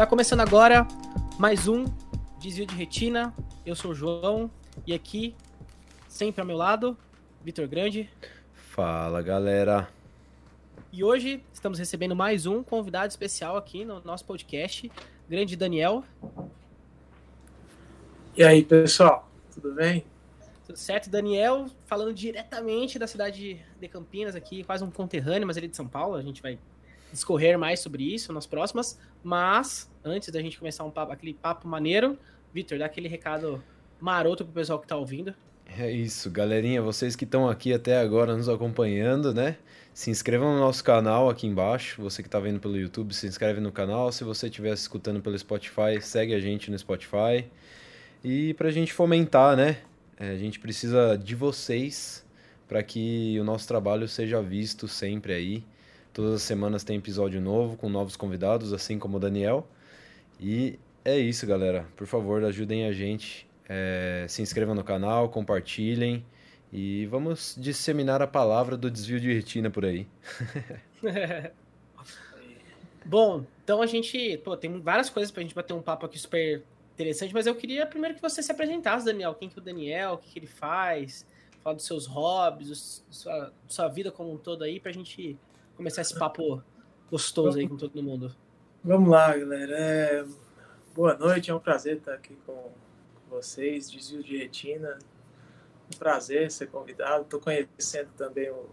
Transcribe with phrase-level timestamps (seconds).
[0.00, 0.88] Tá começando agora
[1.38, 1.84] mais um
[2.38, 3.34] Desvio de Retina.
[3.66, 4.50] Eu sou o João
[4.86, 5.34] e aqui,
[6.08, 6.96] sempre ao meu lado,
[7.44, 8.08] Vitor Grande.
[8.54, 9.90] Fala galera.
[10.90, 14.90] E hoje estamos recebendo mais um convidado especial aqui no nosso podcast,
[15.28, 16.02] grande Daniel.
[18.34, 20.06] E aí, pessoal, tudo bem?
[20.66, 21.10] Tudo certo?
[21.10, 25.76] Daniel, falando diretamente da cidade de Campinas aqui, quase um conterrâneo, mas ele é de
[25.76, 26.58] São Paulo, a gente vai
[27.12, 28.98] discorrer mais sobre isso nas próximas.
[29.22, 32.18] Mas, antes da gente começar um papo, aquele papo maneiro,
[32.52, 33.62] Vitor, dá aquele recado
[34.00, 35.34] maroto pro pessoal que tá ouvindo.
[35.78, 39.56] É isso, galerinha, vocês que estão aqui até agora nos acompanhando, né?
[39.94, 42.02] Se inscrevam no nosso canal aqui embaixo.
[42.02, 44.10] Você que está vendo pelo YouTube, se inscreve no canal.
[44.10, 47.44] Se você estiver escutando pelo Spotify, segue a gente no Spotify.
[48.24, 49.78] E para a gente fomentar, né?
[50.18, 52.26] É, a gente precisa de vocês
[52.68, 55.64] para que o nosso trabalho seja visto sempre aí.
[56.20, 59.66] Todas as semanas tem episódio novo com novos convidados, assim como o Daniel.
[60.38, 61.86] E é isso, galera.
[61.96, 63.48] Por favor, ajudem a gente.
[63.66, 66.22] É, se inscrevam no canal, compartilhem
[66.70, 70.06] e vamos disseminar a palavra do desvio de retina por aí.
[73.02, 76.18] Bom, então a gente pô, tem várias coisas para a gente bater um papo aqui
[76.18, 79.34] super interessante, mas eu queria primeiro que você se apresentasse, Daniel.
[79.34, 81.26] Quem que é o Daniel, o que, que ele faz,
[81.62, 85.38] falar dos seus hobbies, sua, sua vida como um todo aí, para a gente
[85.80, 86.62] começar esse papo
[87.10, 88.36] gostoso aí com todo mundo.
[88.84, 89.74] Vamos lá, galera.
[89.78, 90.26] É...
[90.94, 92.70] Boa noite, é um prazer estar aqui com
[93.30, 93.90] vocês.
[93.90, 94.98] Desvio de retina.
[95.90, 97.22] Um prazer ser convidado.
[97.22, 98.68] Estou conhecendo também o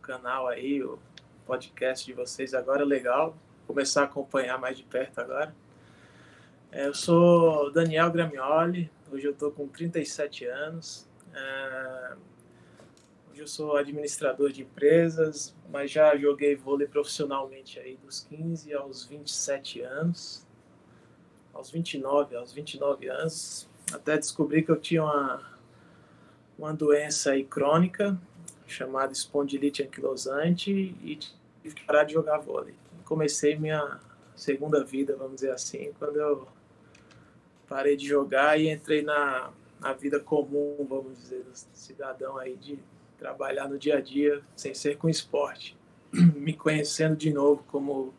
[0.00, 0.96] canal aí, o
[1.44, 3.36] podcast de vocês agora, legal.
[3.66, 5.52] Começar a acompanhar mais de perto agora.
[6.70, 11.04] É, eu sou Daniel Gramioli, hoje eu estou com 37 anos.
[13.32, 19.06] Hoje eu sou administrador de empresas, mas já joguei vôlei profissionalmente aí dos 15 aos
[19.06, 20.46] 27 anos.
[21.54, 25.58] Aos 29, aos 29 anos, até descobri que eu tinha uma,
[26.58, 28.20] uma doença aí crônica
[28.66, 32.74] chamada espondilite anquilosante e tive que parar de jogar vôlei.
[33.06, 33.98] Comecei minha
[34.36, 36.46] segunda vida, vamos dizer assim, quando eu
[37.66, 39.50] parei de jogar e entrei na,
[39.80, 42.91] na vida comum, vamos dizer, do cidadão aí de
[43.22, 45.76] trabalhar no dia a dia sem ser com esporte,
[46.34, 48.12] me conhecendo de novo como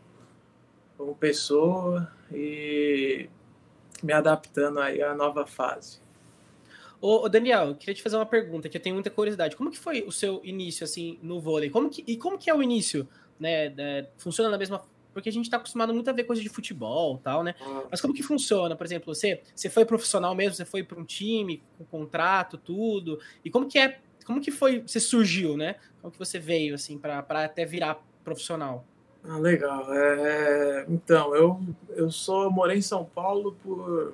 [0.97, 3.27] como pessoa e
[4.01, 5.99] me adaptando aí à nova fase.
[7.01, 9.57] Ô, Daniel, eu queria te fazer uma pergunta que eu tenho muita curiosidade.
[9.57, 11.69] Como que foi o seu início assim no vôlei?
[11.69, 13.05] Como que, e como que é o início,
[13.37, 14.07] né?
[14.17, 14.81] funciona da mesma
[15.13, 17.53] porque a gente está acostumado muito a ver coisas de futebol tal, né?
[17.61, 17.83] Ah.
[17.89, 18.75] Mas como que funciona?
[18.75, 23.19] Por exemplo, você, você foi profissional mesmo, você foi para um time, com contrato, tudo.
[23.45, 25.75] E como que é como que foi, você surgiu, né?
[26.01, 28.85] Como que você veio, assim, para até virar profissional?
[29.23, 29.93] Ah, legal.
[29.93, 34.13] É, então, eu, eu sou, morei em São Paulo por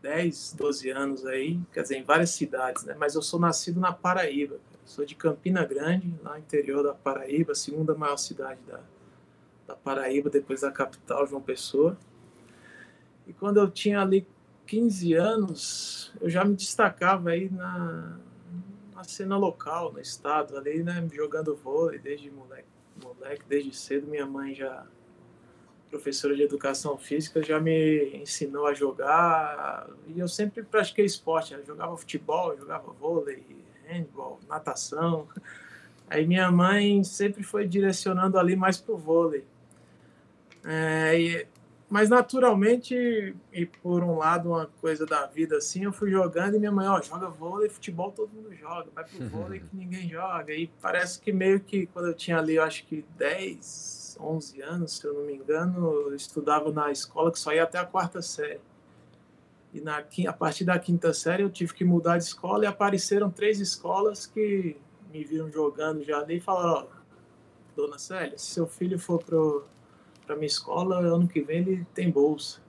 [0.00, 2.94] 10, 12 anos aí, quer dizer, em várias cidades, né?
[2.98, 4.56] Mas eu sou nascido na Paraíba.
[4.84, 8.80] Sou de Campina Grande, lá no interior da Paraíba, segunda maior cidade da,
[9.66, 11.96] da Paraíba, depois da capital, João Pessoa.
[13.26, 14.26] E quando eu tinha ali
[14.66, 18.18] 15 anos, eu já me destacava aí na,
[19.04, 22.68] cena local, no estado, ali, né, jogando vôlei desde moleque,
[23.02, 24.06] moleque, desde cedo.
[24.06, 24.86] Minha mãe já,
[25.90, 29.88] professora de educação física, já me ensinou a jogar.
[30.08, 33.44] E eu sempre pratiquei esporte, eu jogava futebol, jogava vôlei,
[33.86, 35.28] handball, natação.
[36.08, 39.44] Aí minha mãe sempre foi direcionando ali mais pro vôlei.
[40.64, 41.46] É, e
[41.88, 46.58] mas naturalmente, e por um lado, uma coisa da vida assim, eu fui jogando e
[46.58, 50.52] minha mãe, ó, joga vôlei, futebol todo mundo joga, vai pro vôlei que ninguém joga.
[50.52, 54.96] E parece que meio que quando eu tinha ali, eu acho que 10, 11 anos,
[54.98, 58.22] se eu não me engano, eu estudava na escola que só ia até a quarta
[58.22, 58.60] série.
[59.72, 59.98] E na,
[60.28, 64.24] a partir da quinta série eu tive que mudar de escola e apareceram três escolas
[64.24, 64.76] que
[65.12, 67.04] me viram jogando já ali e falaram, ó,
[67.76, 69.64] dona Célia, se seu filho for pro
[70.26, 72.60] para minha escola, ano que vem ele tem bolsa.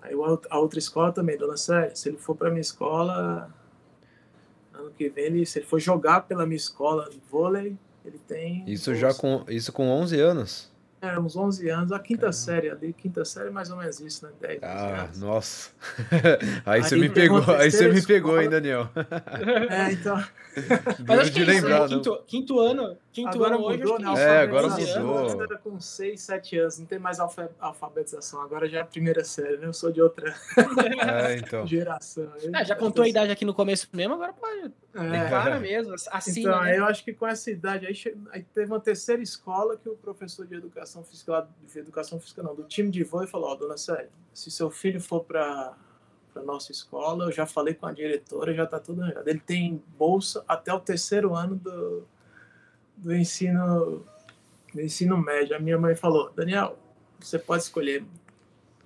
[0.00, 0.14] Aí
[0.50, 3.52] a outra escola também, dona Célia, se ele for para minha escola,
[4.72, 8.64] ano que vem, ele, se ele for jogar pela minha escola de vôlei, ele tem.
[8.66, 9.00] Isso bolsa.
[9.00, 10.72] já com isso com 11 anos?
[11.06, 12.32] É, uns 11 anos, a quinta Caramba.
[12.32, 14.32] série ali, quinta série mais ou menos isso, né?
[14.40, 15.20] 10 Ah, anos.
[15.20, 15.70] nossa.
[16.66, 18.88] aí, aí, você me pegou, aí você me pegou, hein, Daniel?
[19.70, 20.22] É, então.
[21.06, 21.88] Mas acho que é isso, né?
[21.88, 24.22] quinto, quinto ano, quinto agora ano mudou, hoje, né?
[24.22, 25.42] É, agora mudou.
[25.42, 29.58] Era com 6, 7 anos, não tem mais alfabetização, agora já é a primeira série,
[29.58, 29.66] né?
[29.66, 30.34] Eu sou de outra
[31.28, 31.66] é, então.
[31.66, 32.32] geração.
[32.54, 34.72] Ah, já contou a idade aqui no começo mesmo, agora pode.
[34.94, 35.28] É.
[35.28, 36.40] Claro mesmo, assim.
[36.40, 36.78] Então, né?
[36.78, 40.46] eu acho que com essa idade aí, aí teve uma terceira escola que o professor
[40.46, 43.52] de educação educação física lá, de educação física não, do time de vôlei, falou, ó,
[43.52, 45.76] oh, dona Célia, se seu filho for para
[46.32, 49.26] para nossa escola, eu já falei com a diretora, já está tudo arranjado.
[49.26, 52.06] Ele tem bolsa até o terceiro ano do,
[52.94, 54.04] do ensino
[54.74, 55.56] do ensino médio.
[55.56, 56.78] A minha mãe falou, Daniel,
[57.18, 58.04] você pode escolher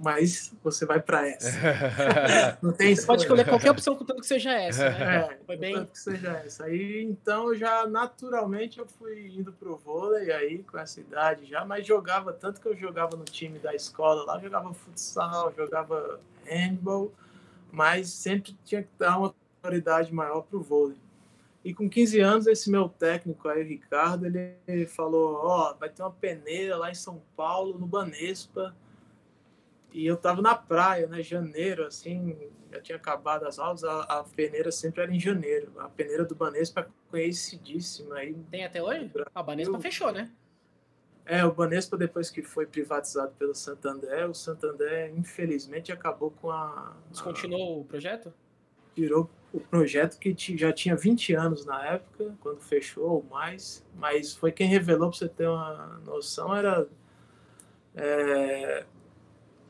[0.02, 2.58] mas você vai para essa.
[2.62, 4.88] não tem Você pode escolher qualquer opção, contanto que seja essa.
[4.88, 5.17] Né?
[5.17, 5.85] É, Foi bem.
[5.85, 6.64] que seja essa.
[6.64, 11.87] Aí, então, já naturalmente eu fui indo pro vôlei aí, com essa idade já, mas
[11.87, 17.12] jogava tanto que eu jogava no time da escola lá, jogava futsal, jogava handball,
[17.70, 20.97] mas sempre tinha que dar uma prioridade maior pro vôlei.
[21.62, 26.02] E com 15 anos, esse meu técnico aí, Ricardo, ele falou: Ó, oh, vai ter
[26.02, 28.75] uma peneira lá em São Paulo, no Banespa
[29.92, 31.22] e eu tava na praia, né?
[31.22, 32.37] Janeiro, assim,
[32.70, 35.72] já tinha acabado as aulas, a, a peneira sempre era em janeiro.
[35.78, 38.16] A peneira do Banespa conhecidíssima.
[38.16, 39.10] Aí, Tem até hoje?
[39.34, 39.81] A Banespa eu...
[39.81, 40.31] fechou, né?
[41.26, 46.96] É, o Banespa, depois que foi privatizado pelo Santander, o Santander, infelizmente, acabou com a.
[47.10, 47.81] Descontinuou a...
[47.81, 48.32] o projeto?
[48.96, 53.84] Virou o projeto que já tinha 20 anos na época, quando fechou, ou mais.
[53.94, 56.88] Mas foi quem revelou, para você ter uma noção, era.
[57.94, 58.84] É,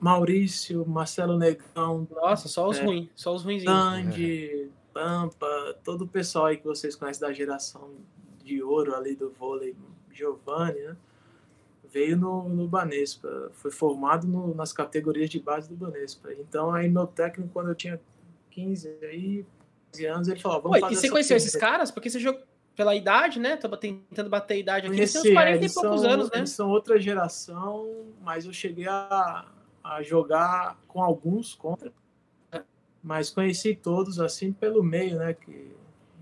[0.01, 2.09] Maurício, Marcelo Negão.
[2.11, 3.63] Nossa, só os é, ruins, só os ruins.
[3.63, 7.91] Sandy, Pampa, todo o pessoal aí que vocês conhecem da geração
[8.43, 9.77] de ouro ali do vôlei,
[10.11, 10.97] Giovanni, né?
[11.93, 16.33] Veio no, no Banespa, foi formado no, nas categorias de base do Banespa.
[16.33, 18.01] Então, aí meu técnico, quando eu tinha
[18.51, 19.45] 15 aí,
[19.93, 20.93] 15 anos, ele falou: vamos Oi.
[20.93, 21.91] E você conheceu esses caras?
[21.91, 22.43] Porque você jogou
[22.77, 23.57] pela idade, né?
[23.57, 24.97] Tava tentando bater a idade aqui.
[24.97, 26.39] Eles têm uns 40 e poucos são, anos, né?
[26.39, 29.47] Eles são outra geração, mas eu cheguei a,
[29.83, 31.93] a jogar com alguns contra,
[33.03, 35.75] mas conheci todos assim pelo meio, né, que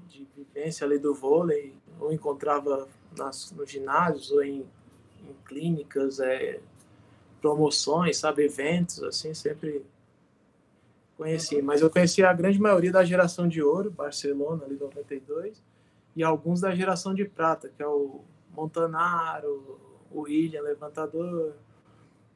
[0.08, 4.60] de vivência ali do vôlei, ou encontrava nas, nos ginásios ou em,
[5.22, 6.60] em clínicas, é,
[7.40, 9.84] promoções, sabe, eventos, assim, sempre
[11.16, 11.60] conheci.
[11.62, 15.62] Mas eu conheci a grande maioria da geração de ouro, Barcelona, ali 92,
[16.14, 18.20] e alguns da geração de prata, que é o
[18.54, 19.78] Montanaro,
[20.10, 21.54] o William, levantador,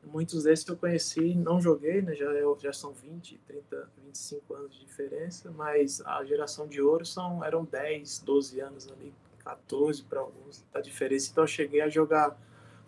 [0.05, 2.15] Muitos desses eu conheci, não joguei, né?
[2.15, 2.27] já,
[2.59, 7.65] já são 20, 30, 25 anos de diferença, mas a geração de ouro são, eram
[7.65, 11.31] 10, 12 anos ali, 14 para alguns, a diferença.
[11.31, 12.37] Então eu cheguei a jogar,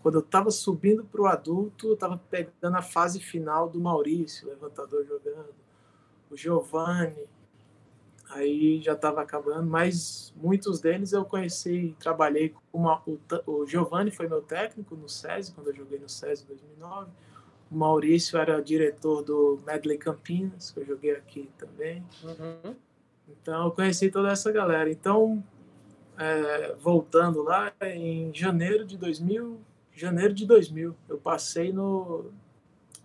[0.03, 4.49] quando eu estava subindo para o adulto, eu estava pegando a fase final do Maurício,
[4.49, 5.55] levantador jogando,
[6.31, 7.29] o Giovanni,
[8.35, 14.11] aí já estava acabando, mas muitos deles eu conheci, trabalhei com uma, o, o Giovanni
[14.11, 17.11] foi meu técnico no SESI, quando eu joguei no SESI em 2009,
[17.71, 22.75] o Maurício era diretor do Medley Campinas, que eu joguei aqui também, uhum.
[23.29, 25.43] então eu conheci toda essa galera, então
[26.19, 29.61] é, voltando lá, em janeiro de 2000,
[29.93, 32.33] janeiro de 2000, eu passei no,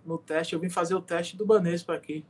[0.04, 2.26] no teste, eu vim fazer o teste do Banespa aqui,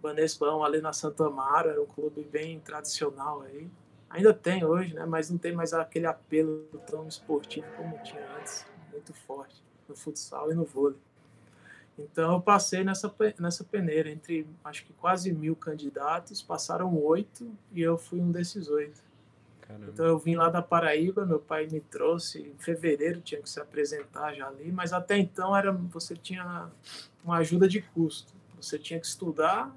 [0.00, 3.68] Banespão ali na Santa Amaro, era um clube bem tradicional aí.
[4.08, 5.04] Ainda tem hoje, né?
[5.04, 10.50] Mas não tem mais aquele apelo tão esportivo como tinha antes, muito forte no futsal
[10.50, 10.98] e no vôlei.
[11.98, 17.82] Então eu passei nessa, nessa peneira entre acho que quase mil candidatos, passaram oito e
[17.82, 19.02] eu fui um desses oito.
[19.60, 19.90] Caramba.
[19.92, 23.60] Então eu vim lá da Paraíba, meu pai me trouxe em fevereiro, tinha que se
[23.60, 26.70] apresentar já ali, mas até então era você tinha
[27.22, 28.32] uma ajuda de custo.
[28.60, 29.74] Você tinha que estudar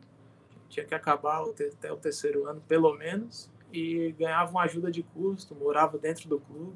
[0.74, 5.54] tinha que acabar até o terceiro ano, pelo menos, e ganhava uma ajuda de custo,
[5.54, 6.76] morava dentro do clube,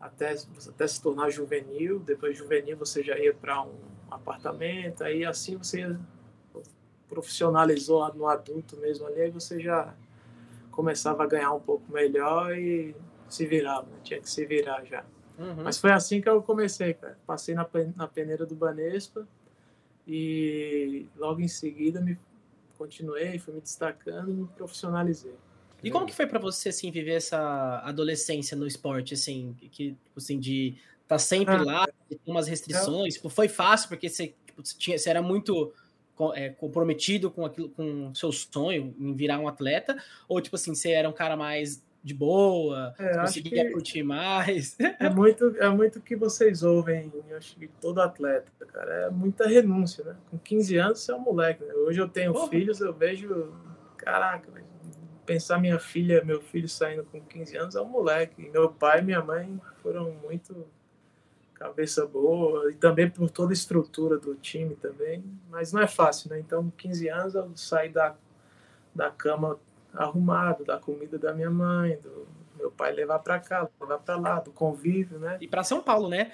[0.00, 0.36] até,
[0.68, 1.98] até se tornar juvenil.
[1.98, 3.74] Depois juvenil você já ia para um
[4.08, 5.98] apartamento, aí assim você
[7.08, 9.92] profissionalizou no adulto mesmo ali, aí você já
[10.70, 12.94] começava a ganhar um pouco melhor e
[13.28, 13.98] se virava, né?
[14.04, 15.04] tinha que se virar já.
[15.36, 15.64] Uhum.
[15.64, 17.18] Mas foi assim que eu comecei, cara.
[17.26, 19.26] Passei na, na peneira do Banespa
[20.06, 22.16] e logo em seguida me
[22.78, 25.34] continuei, fui me destacando e me profissionalizei.
[25.82, 30.38] E como que foi para você assim viver essa adolescência no esporte assim, que assim
[30.38, 34.64] de estar tá sempre ah, lá, ter umas restrições, tipo, foi fácil porque você, tipo,
[34.64, 35.72] você, tinha, você era muito
[36.34, 39.96] é, comprometido com aquilo, com seu sonho em virar um atleta,
[40.28, 44.76] ou tipo assim, você era um cara mais de boa, é, conseguia curtir mais.
[45.00, 49.06] É muito, é muito que vocês ouvem, acho que todo atleta, cara.
[49.06, 50.16] É muita renúncia, né?
[50.30, 51.64] Com 15 anos você é um moleque.
[51.64, 51.72] Né?
[51.74, 52.48] Hoje eu tenho Porra.
[52.48, 53.52] filhos, eu vejo,
[53.96, 54.48] caraca,
[55.26, 58.48] pensar minha filha, meu filho saindo com 15 anos é um moleque.
[58.50, 60.66] meu pai e minha mãe foram muito
[61.52, 66.30] cabeça boa e também por toda a estrutura do time também, mas não é fácil,
[66.30, 66.38] né?
[66.38, 68.14] Então, 15 anos eu saí da,
[68.94, 69.58] da cama
[69.94, 72.26] arrumado, da comida da minha mãe, do
[72.56, 75.38] meu pai levar para cá, levar para lá, do convívio, né?
[75.40, 76.32] E para São Paulo, né?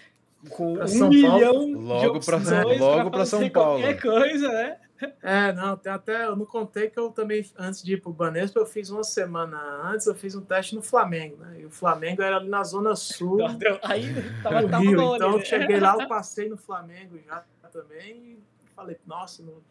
[0.50, 1.80] Com pra um São milhão Paulo.
[1.80, 2.36] logo para
[2.78, 3.80] logo para São Paulo.
[3.80, 4.78] Qualquer coisa, né?
[5.22, 6.24] É, não, tem até.
[6.24, 9.58] Eu não contei que eu também, antes de ir pro Banespa, eu fiz uma semana
[9.84, 11.60] antes, eu fiz um teste no Flamengo, né?
[11.60, 13.38] E o Flamengo era ali na Zona Sul.
[13.82, 14.06] Aí
[14.42, 15.16] tava, no tava Rio.
[15.16, 15.44] então eu né?
[15.44, 18.38] cheguei lá, eu passei no Flamengo já também e
[18.74, 19.62] falei, nossa, no,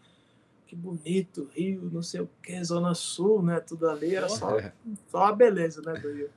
[0.73, 3.59] que bonito, Rio, não sei o que, Zona Sul, né?
[3.59, 4.57] Tudo ali, era só,
[5.07, 6.29] só a beleza, né, do Rio.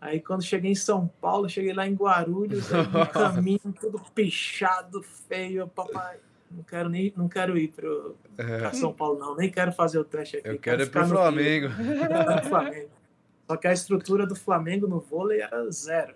[0.00, 5.66] Aí quando cheguei em São Paulo, cheguei lá em Guarulhos, no caminho, tudo pichado, feio,
[5.66, 6.18] papai
[6.50, 7.88] não quero nem não quero ir para
[8.38, 8.72] é.
[8.72, 9.36] São Paulo, não.
[9.36, 10.48] Nem quero fazer o teste aqui.
[10.48, 11.68] Eu quero, quero ir para o Flamengo.
[12.48, 12.90] Flamengo.
[13.46, 16.14] Só que a estrutura do Flamengo no vôlei era zero.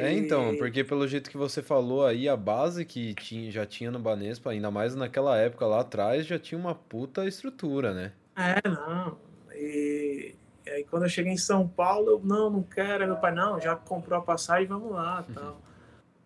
[0.00, 3.90] É, então, porque pelo jeito que você falou aí, a base que tinha, já tinha
[3.90, 8.12] no Banespa, ainda mais naquela época lá atrás, já tinha uma puta estrutura, né?
[8.36, 9.18] É, não.
[9.54, 10.34] E,
[10.66, 13.06] e aí quando eu cheguei em São Paulo, eu, não, não quero.
[13.06, 15.60] Meu pai, não, já comprou a passagem, vamos lá, tal.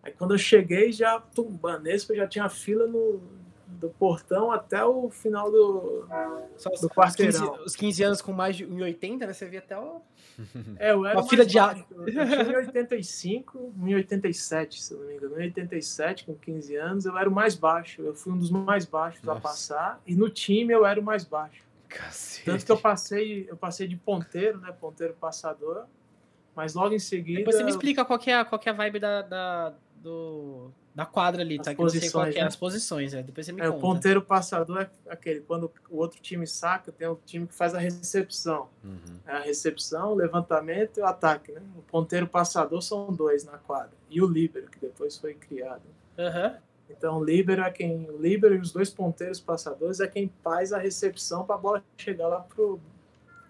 [0.03, 1.21] Aí quando eu cheguei, já
[1.61, 3.21] Banespa já tinha fila no,
[3.75, 6.07] do portão até o final do,
[6.57, 7.53] Só do quarteirão.
[7.53, 9.33] Os 15, os 15 anos com mais de 1,80, né?
[9.33, 10.01] Você via até o...
[10.77, 11.85] É, eu era uma fila de água.
[11.95, 13.43] Eu tinha 1,85,
[13.79, 15.35] 1,87, se não me engano.
[15.35, 18.01] 1,87 com 15 anos, eu era o mais baixo.
[18.01, 19.39] Eu fui um dos mais baixos Nossa.
[19.39, 20.01] a passar.
[20.05, 21.63] E no time eu era o mais baixo.
[21.87, 22.45] Cacete.
[22.45, 24.71] Tanto que eu passei, eu passei de ponteiro, né?
[24.71, 25.85] Ponteiro passador.
[26.55, 27.39] Mas logo em seguida.
[27.39, 30.71] Depois você me explica qual que é, qual que é a vibe da, da do,
[30.95, 31.75] da quadra ali, as tá?
[31.75, 32.41] Que eu sei qual é, né?
[32.41, 33.21] as posições, é.
[33.21, 33.77] Depois você me é, conta.
[33.77, 37.75] O ponteiro passador é aquele, quando o outro time saca, tem o time que faz
[37.75, 38.69] a recepção.
[38.81, 39.19] Uhum.
[39.27, 41.61] É a recepção, o levantamento e o ataque, né?
[41.77, 43.91] O ponteiro passador são dois na quadra.
[44.09, 45.83] E o líbero, que depois foi criado.
[46.17, 46.55] Uhum.
[46.89, 48.09] Então, o líbero é quem.
[48.09, 51.83] O líbero e os dois ponteiros passadores é quem faz a recepção para a bola
[51.97, 52.79] chegar lá pro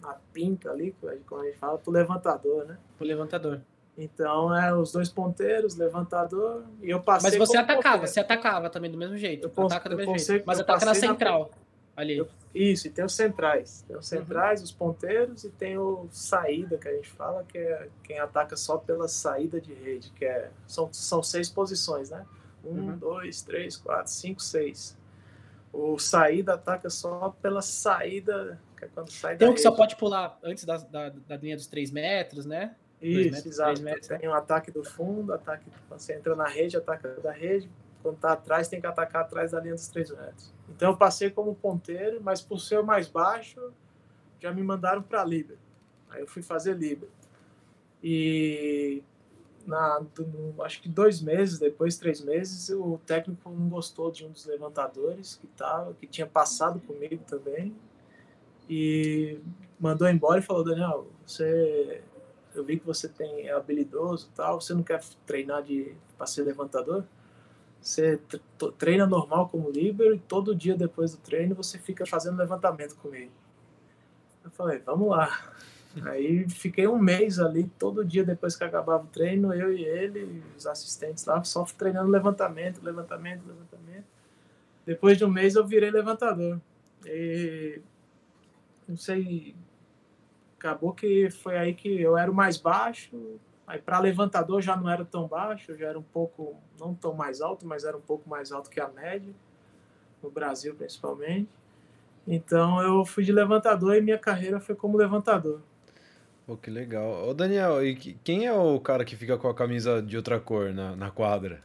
[0.02, 0.96] na pinta ali,
[1.28, 2.78] como a gente fala, pro levantador, né?
[2.98, 3.62] Pro levantador.
[3.98, 7.30] Então, é os dois ponteiros, levantador, e eu passei.
[7.30, 8.08] Mas você atacava, ponteiro.
[8.08, 9.50] você atacava também do mesmo jeito.
[9.56, 10.44] Eu ataca do mesmo jeito.
[10.46, 11.50] Mas ataca na central.
[11.52, 11.66] Na...
[11.96, 12.18] Ali.
[12.18, 13.86] Eu, isso, e tem os centrais.
[13.88, 14.20] Tem os uhum.
[14.20, 14.66] centrais, uhum.
[14.66, 18.78] os ponteiros, e tem o saída, que a gente fala, que é quem ataca só
[18.78, 20.50] pela saída de rede, que é.
[20.68, 22.26] São, são seis posições, né?
[22.66, 22.98] Um, uhum.
[22.98, 24.98] dois, três, quatro, cinco, seis.
[25.72, 29.96] O saída ataca só pela saída, que é quando sai Tem um que só pode
[29.96, 32.76] pular antes da, da, da linha dos três metros, né?
[33.02, 33.82] Isso, exato.
[33.82, 37.70] Metros, tem um ataque do fundo, ataque quando você entra na rede, ataca da rede.
[38.02, 40.54] Quando tá atrás, tem que atacar atrás da linha dos três metros.
[40.70, 43.74] Então eu passei como ponteiro, mas por ser mais baixo,
[44.40, 45.58] já me mandaram para Libra.
[46.10, 47.10] Aí eu fui fazer Libra.
[48.04, 49.04] E
[49.66, 54.30] na, do, acho que dois meses, depois três meses, o técnico não gostou de um
[54.30, 57.76] dos levantadores que tava, que tinha passado comigo também,
[58.70, 59.40] e
[59.80, 62.04] mandou embora e falou, Daniel, você
[62.56, 66.44] eu vi que você tem é habilidoso tal, você não quer treinar de para ser
[66.44, 67.04] levantador?
[67.82, 68.20] Você
[68.78, 73.32] treina normal como líbero e todo dia depois do treino você fica fazendo levantamento comigo.
[74.44, 75.54] Eu falei, vamos lá.
[76.04, 80.44] Aí fiquei um mês ali, todo dia depois que acabava o treino, eu e ele,
[80.58, 84.06] os assistentes lá, só treinando levantamento, levantamento, levantamento.
[84.86, 86.60] Depois de um mês eu virei levantador.
[87.06, 87.82] E
[88.88, 89.56] não sei
[90.66, 93.40] acabou que foi aí que eu era o mais baixo.
[93.68, 97.42] Aí para levantador já não era tão baixo, já era um pouco, não tão mais
[97.42, 99.34] alto, mas era um pouco mais alto que a média,
[100.22, 101.50] no Brasil principalmente.
[102.28, 105.62] Então eu fui de levantador e minha carreira foi como levantador.
[106.46, 107.28] Pô, que legal.
[107.28, 110.72] Ô Daniel, e quem é o cara que fica com a camisa de outra cor
[110.74, 111.62] na, na quadra?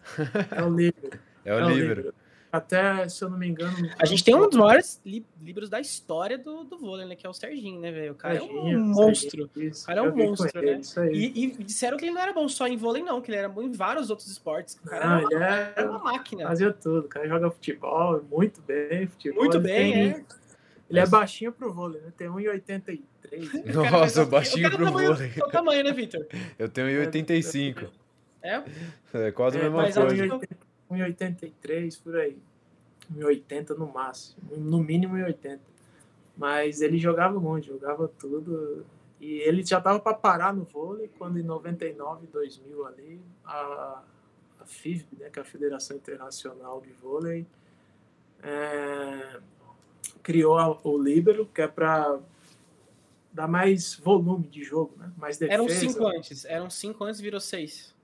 [0.51, 1.21] É o líbero.
[1.43, 2.13] É o é.
[2.53, 3.91] Até, se eu não me engano.
[3.97, 5.01] A gente tem um dos maiores
[5.41, 7.15] livros da história do, do vôlei, né?
[7.15, 8.13] Que é o Serginho, né, velho?
[8.13, 9.49] O cara Serginho, é um monstro.
[9.55, 10.81] Serginho, o cara é um monstro, né?
[11.13, 13.49] E, e, disseram que ele não era bom só em vôlei, não, que ele era
[13.49, 14.77] bom em vários outros esportes.
[14.85, 15.73] O cara ah, era, uma, é...
[15.77, 16.49] era, uma, máquina.
[16.49, 17.07] Fazia tudo.
[17.07, 19.07] O cara joga futebol muito bem.
[19.07, 20.11] Futebol, muito bem, tem...
[20.11, 20.25] é.
[20.91, 22.13] Ele é baixinho pro vôlei, né?
[22.17, 23.01] Tem 1,83.
[23.93, 25.31] Nossa, baixinho pro tamanho, vôlei.
[25.31, 26.27] Qual tamanho, né, Vitor?
[26.59, 27.89] Eu tenho 1,85.
[28.43, 28.63] É?
[29.13, 30.41] É quase a é, mesma coisa.
[30.91, 32.39] 1,83 por aí.
[33.15, 34.39] 1,80 no máximo.
[34.57, 35.59] No mínimo 1,80.
[36.37, 38.85] Mas ele jogava muito, jogava tudo.
[39.21, 44.03] E ele já estava para parar no vôlei quando em 99, 2000 ali, a,
[44.61, 47.47] a FIVB, né, que é a Federação Internacional de Vôlei,
[48.43, 49.41] é,
[50.23, 52.19] criou a, o Libero, que é para
[53.33, 55.13] dar mais volume de jogo, né?
[55.17, 55.55] mais defesa.
[55.55, 57.95] Eram cinco antes, eram cinco antes virou seis.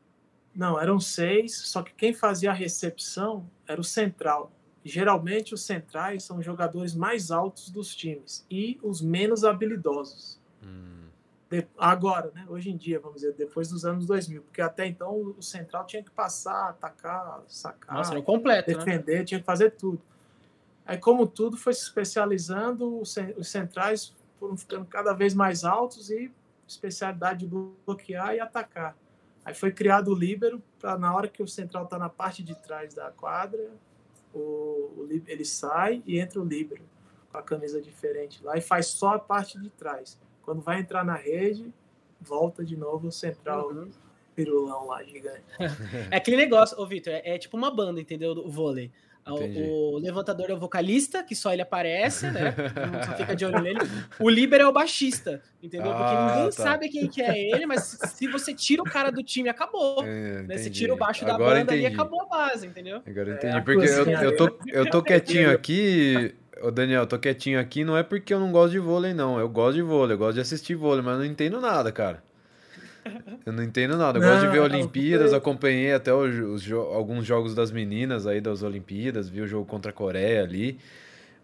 [0.56, 4.50] Não, eram seis, só que quem fazia a recepção era o central.
[4.82, 10.40] Geralmente os centrais são os jogadores mais altos dos times e os menos habilidosos.
[10.62, 11.08] Hum.
[11.50, 12.46] de, agora, né?
[12.48, 16.02] Hoje em dia, vamos dizer, depois dos anos 2000, porque até então o central tinha
[16.02, 18.78] que passar, atacar, sacar, Nossa, completo, né?
[18.78, 19.25] defender, né?
[19.25, 20.00] tinha que fazer tudo.
[20.86, 26.30] Aí, como tudo foi se especializando, os centrais foram ficando cada vez mais altos e
[26.66, 27.46] especialidade de
[27.84, 28.96] bloquear e atacar.
[29.47, 32.53] Aí foi criado o líbero para na hora que o central está na parte de
[32.57, 33.71] trás da quadra,
[34.35, 36.83] o, o, ele sai e entra o líbero
[37.31, 40.19] com a camisa diferente lá e faz só a parte de trás.
[40.43, 41.73] Quando vai entrar na rede,
[42.21, 43.88] volta de novo o central uhum.
[44.35, 45.45] pirulão lá gigante.
[46.11, 48.33] é aquele negócio, ô Vitor, é, é, tipo uma banda, entendeu?
[48.33, 48.91] O vôlei.
[49.26, 52.54] O, o, levantador é o vocalista, que só ele aparece, né?
[53.04, 53.80] só fica de olho nele.
[54.21, 55.92] O líbero é o baixista, entendeu?
[55.92, 56.62] Porque ah, ninguém tá.
[56.62, 60.04] sabe quem que é ele, mas se você tira o cara do time, acabou.
[60.04, 60.56] É, né?
[60.56, 63.02] Você tira o baixo da Agora banda e acabou a base, entendeu?
[63.04, 63.56] Agora entendi.
[63.56, 67.85] É, porque eu, eu, tô, eu tô quietinho aqui, Ô Daniel, eu tô quietinho aqui,
[67.85, 69.38] não é porque eu não gosto de vôlei, não.
[69.38, 72.23] Eu gosto de vôlei, eu gosto de assistir vôlei, mas não entendo nada, cara.
[73.44, 74.18] Eu não entendo nada.
[74.18, 78.40] Eu não, gosto de ver Olimpíadas, acompanhei até os, os, alguns jogos das meninas aí
[78.40, 80.78] das Olimpíadas, vi o jogo contra a Coreia ali.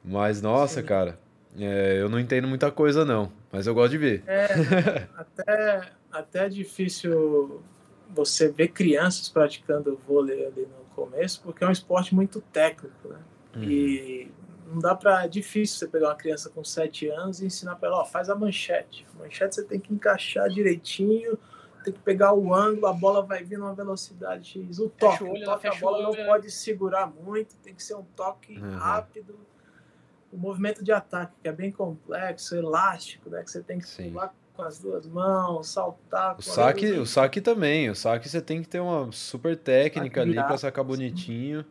[0.05, 0.87] Mas, nossa, Sim.
[0.87, 1.19] cara,
[1.59, 3.31] é, eu não entendo muita coisa, não.
[3.51, 4.25] Mas eu gosto de ver.
[4.27, 7.63] É, até, até é difícil
[8.11, 13.19] você ver crianças praticando vôlei ali no começo, porque é um esporte muito técnico, né?
[13.57, 13.63] Uhum.
[13.65, 14.31] E
[14.67, 17.89] não dá para é difícil você pegar uma criança com 7 anos e ensinar para
[17.89, 19.07] ela, ó, faz a manchete.
[19.15, 21.39] A manchete você tem que encaixar direitinho,
[21.83, 24.79] tem que pegar o ângulo, a bola vai vir numa velocidade X.
[24.79, 28.59] O toque, o, toque a bola não pode segurar muito, tem que ser um toque
[28.59, 28.77] uhum.
[28.77, 29.39] rápido.
[30.33, 33.43] O movimento de ataque, que é bem complexo, elástico, né?
[33.43, 34.11] Que você tem que Sim.
[34.11, 36.37] pular com as duas mãos, saltar.
[36.39, 37.91] O saque, o saque também.
[37.91, 41.65] O saque você tem que ter uma super técnica ali para sacar bonitinho.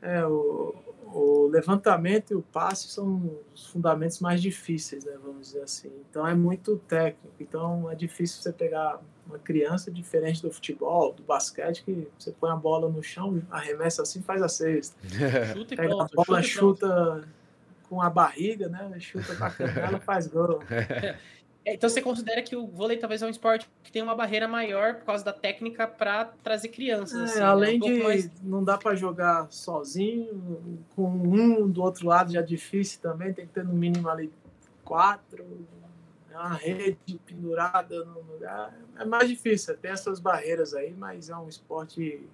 [0.00, 0.74] É, o,
[1.14, 5.90] o levantamento e o passe são os fundamentos mais difíceis, né, vamos dizer assim.
[6.10, 7.34] Então é muito técnico.
[7.38, 12.50] Então é difícil você pegar uma criança diferente do futebol, do basquete, que você põe
[12.50, 14.96] a bola no chão, arremessa assim, faz a cesta.
[15.52, 17.28] Chuta Pega pronto, a bola, chuta, chuta
[17.88, 18.90] com a barriga, né?
[18.98, 20.60] Chuta com a canela, faz gol.
[21.64, 24.46] É, então você considera que o vôlei talvez é um esporte que tem uma barreira
[24.46, 27.18] maior por causa da técnica para trazer crianças.
[27.18, 27.86] É, assim, além né?
[27.86, 28.30] um de mais...
[28.42, 33.46] não dá para jogar sozinho, com um do outro lado já é difícil também, tem
[33.46, 34.30] que ter no mínimo ali
[34.84, 35.73] quatro, né,
[36.36, 38.78] uma rede pendurada no lugar.
[38.98, 42.26] É mais difícil, tem essas barreiras aí, mas é um esporte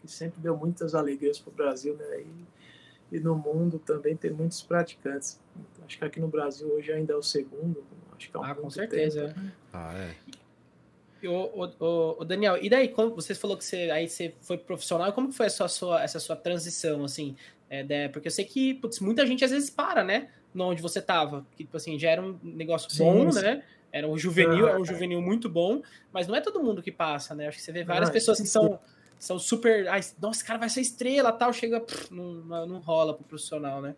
[0.00, 2.20] que sempre deu muitas alegrias para o Brasil, né?
[2.20, 5.40] E, e no mundo também tem muitos praticantes.
[5.84, 7.84] Acho que aqui no Brasil hoje ainda é o segundo,
[8.20, 9.28] Acho que é um ah, com certeza.
[9.28, 9.40] Tempo.
[9.72, 11.26] Ah, é.
[11.26, 15.12] O, o, o, Daniel, e daí, como você falou que você, aí você foi profissional,
[15.12, 17.36] como foi essa sua, essa sua transição, assim?
[17.68, 20.30] É, de, porque eu sei que putz, muita gente às vezes para, né?
[20.54, 21.46] Onde você tava.
[21.56, 23.40] Que, tipo assim, já era um negócio sim, bom, sim.
[23.40, 23.62] né?
[23.92, 25.82] Era um juvenil, ah, era um juvenil muito bom,
[26.12, 27.48] mas não é todo mundo que passa, né?
[27.48, 28.78] Acho que você vê várias ah, pessoas que são,
[29.18, 29.88] são super.
[29.88, 33.82] Ai, nossa, esse cara vai ser estrela tal, chega, pff, não, não rola pro profissional,
[33.82, 33.96] né?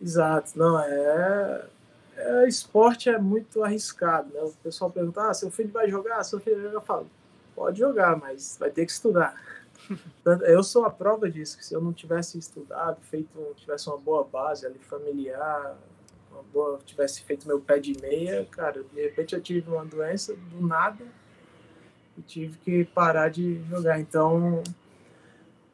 [0.00, 1.64] Exato, não, é
[2.18, 4.40] é, esporte é muito arriscado, né?
[4.42, 6.24] O pessoal pergunta, ah, seu filho vai jogar?
[6.24, 6.76] Seu filho vai jogar?
[6.78, 7.06] Eu falo,
[7.54, 9.40] pode jogar, mas vai ter que estudar.
[10.46, 14.24] Eu sou a prova disso, que se eu não tivesse estudado, feito, tivesse uma boa
[14.24, 15.76] base ali familiar,
[16.30, 20.34] uma boa, tivesse feito meu pé de meia, cara, de repente eu tive uma doença
[20.34, 21.04] do nada
[22.16, 23.98] e tive que parar de jogar.
[23.98, 24.62] Então,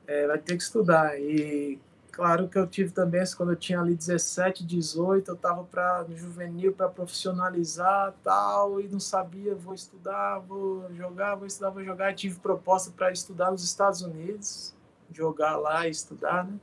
[0.07, 1.19] é, vai ter que estudar.
[1.21, 1.79] E
[2.15, 6.73] Claro que eu tive também, quando eu tinha ali 17, 18, eu estava para juvenil,
[6.73, 12.13] para profissionalizar tal, e não sabia, vou estudar, vou jogar, vou estudar, vou jogar.
[12.13, 14.73] E tive proposta para estudar nos Estados Unidos,
[15.13, 16.55] jogar lá e estudar, né?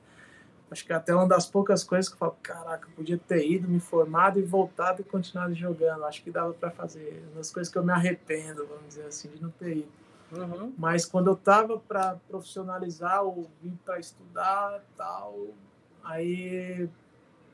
[0.72, 3.46] Acho que é até uma das poucas coisas que eu falo, caraca, eu podia ter
[3.46, 6.06] ido, me formado e voltado e continuado jogando.
[6.06, 7.26] Acho que dava para fazer.
[7.28, 10.01] Uma das coisas que eu me arrependo, vamos dizer assim, de não ter ido.
[10.32, 10.74] Uhum.
[10.78, 15.50] Mas quando eu tava para profissionalizar ou vir para estudar tal,
[16.04, 16.90] aí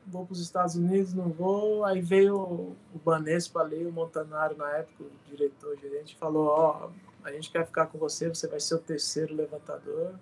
[0.06, 1.84] vou para os Estados Unidos, não vou.
[1.84, 6.90] Aí veio o Banespa ali, o Montanaro na época, o diretor, o gerente, falou: Ó,
[7.24, 10.14] a gente quer ficar com você, você vai ser o terceiro levantador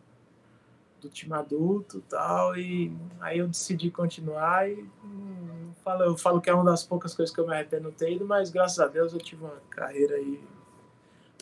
[1.00, 2.56] do time adulto tal.
[2.56, 7.14] E aí eu decidi continuar e hum, falo, eu falo que é uma das poucas
[7.14, 9.60] coisas que eu me arrependo de ter ido, mas graças a Deus eu tive uma
[9.70, 10.42] carreira aí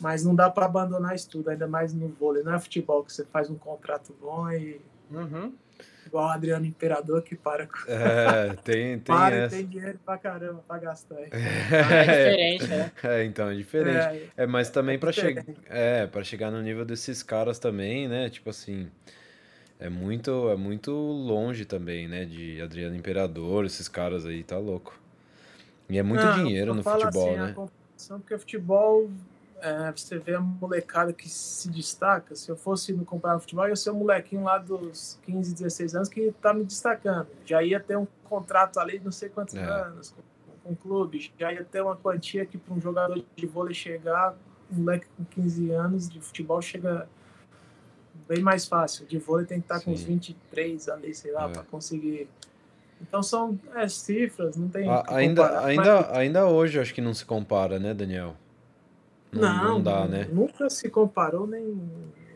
[0.01, 2.43] mas não dá para abandonar isso tudo, ainda mais no vôlei.
[2.43, 4.81] Não é futebol que você faz um contrato bom e.
[5.11, 5.53] Uhum.
[6.05, 7.67] Igual o Adriano Imperador que para.
[7.87, 9.01] É, tem, tem.
[9.01, 9.55] para essa.
[9.55, 11.15] e tem dinheiro pra caramba pra gastar.
[11.15, 12.91] É, é diferente, né?
[13.03, 13.97] É, então, é diferente.
[14.37, 15.43] É, é mas também é para chegar.
[15.67, 18.29] É, para chegar no nível desses caras também, né?
[18.29, 18.89] Tipo assim.
[19.77, 22.23] É muito, é muito longe também, né?
[22.23, 24.97] De Adriano Imperador, esses caras aí, tá louco.
[25.89, 27.69] E é muito não, dinheiro no futebol, assim, né?
[27.97, 29.09] São porque futebol,
[29.61, 32.35] é, você vê a molecada que se destaca.
[32.35, 35.95] Se eu fosse no comprar futebol, eu ia ser um molequinho lá dos 15, 16
[35.95, 37.27] anos que tá me destacando.
[37.45, 39.63] Já ia ter um contrato ali não sei quantos é.
[39.63, 40.21] anos com,
[40.63, 41.31] com o clube.
[41.37, 44.35] Já ia ter uma quantia que para um jogador de vôlei chegar,
[44.71, 47.07] um moleque com 15 anos de futebol chega
[48.27, 49.05] bem mais fácil.
[49.05, 51.53] De vôlei tem que estar tá com uns 23 ali, sei lá, é.
[51.53, 52.27] para conseguir.
[53.01, 54.89] Então são é, cifras, não tem.
[54.89, 56.17] A, ainda, ainda, mas...
[56.17, 58.35] ainda hoje acho que não se compara, né, Daniel?
[59.39, 60.27] Não, não, dá, né?
[60.31, 61.77] Nunca se comparou, nem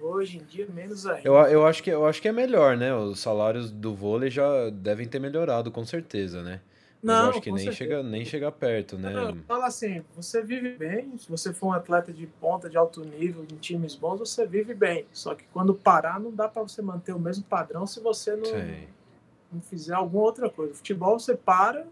[0.02, 1.28] hoje em dia, menos ainda.
[1.28, 2.94] Eu, eu, acho que, eu acho que é melhor, né?
[2.94, 6.62] Os salários do vôlei já devem ter melhorado, com certeza, né?
[7.02, 9.10] Mas não, eu acho que nem chega, nem chega perto, né?
[9.10, 13.06] Não, fala assim, você vive bem, se você for um atleta de ponta, de alto
[13.06, 15.06] nível, em times bons, você vive bem.
[15.14, 18.52] Só que quando parar, não dá para você manter o mesmo padrão se você não,
[19.54, 20.74] não fizer alguma outra coisa.
[20.74, 21.88] Futebol, você para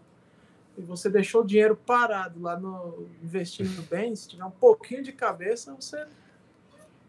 [0.78, 5.12] e você deixou o dinheiro parado lá no investindo bem, se tiver um pouquinho de
[5.12, 6.06] cabeça, você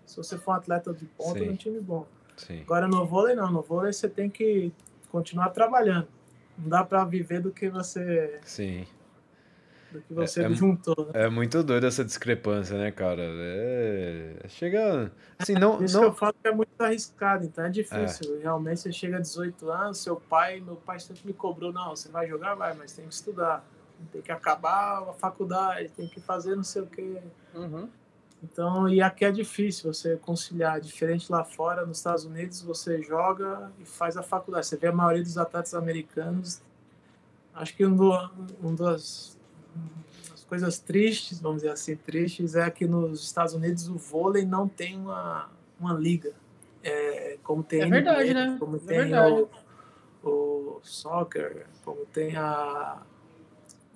[0.07, 1.51] se você for um atleta de ponta, Sim.
[1.51, 2.07] um time bom.
[2.37, 2.63] Sim.
[2.63, 4.73] Agora no vôlei não, no vôlei você tem que
[5.11, 6.09] continuar trabalhando
[6.59, 8.41] não dá para viver do que você.
[8.45, 8.87] Sim.
[9.91, 11.07] Do que você é, é juntou.
[11.07, 11.25] Né?
[11.25, 13.23] É muito doido essa discrepância, né, cara?
[13.23, 14.37] É...
[14.49, 15.11] Chega.
[15.39, 16.05] Assim, não, Isso não...
[16.05, 18.37] que eu falo que é muito arriscado, então é difícil.
[18.39, 18.43] É.
[18.43, 22.09] Realmente você chega a 18 anos, seu pai, meu pai sempre me cobrou, não, você
[22.11, 23.65] vai jogar, vai, mas tem que estudar.
[24.13, 27.19] Tem que acabar a faculdade, tem que fazer não sei o quê.
[27.55, 27.89] Uhum.
[28.43, 30.81] Então, e aqui é difícil você conciliar.
[30.81, 34.67] Diferente lá fora, nos Estados Unidos, você joga e faz a faculdade.
[34.67, 36.61] Você vê a maioria dos atletas americanos.
[37.53, 38.31] Acho que um, do,
[38.63, 39.37] um das,
[40.31, 44.69] das coisas tristes, vamos dizer assim, tristes, é que nos Estados Unidos o vôlei não
[44.69, 46.33] tem uma, uma liga.
[46.83, 48.57] É, como tem é verdade, NBA, né?
[48.59, 49.49] como é tem o,
[50.23, 53.03] o soccer, como tem a,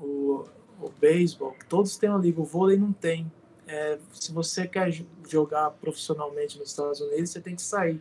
[0.00, 0.44] o,
[0.80, 2.40] o beisebol, todos têm uma liga.
[2.40, 3.30] O vôlei não tem
[3.66, 4.92] é, se você quer
[5.28, 8.00] jogar profissionalmente nos Estados Unidos, você tem que sair.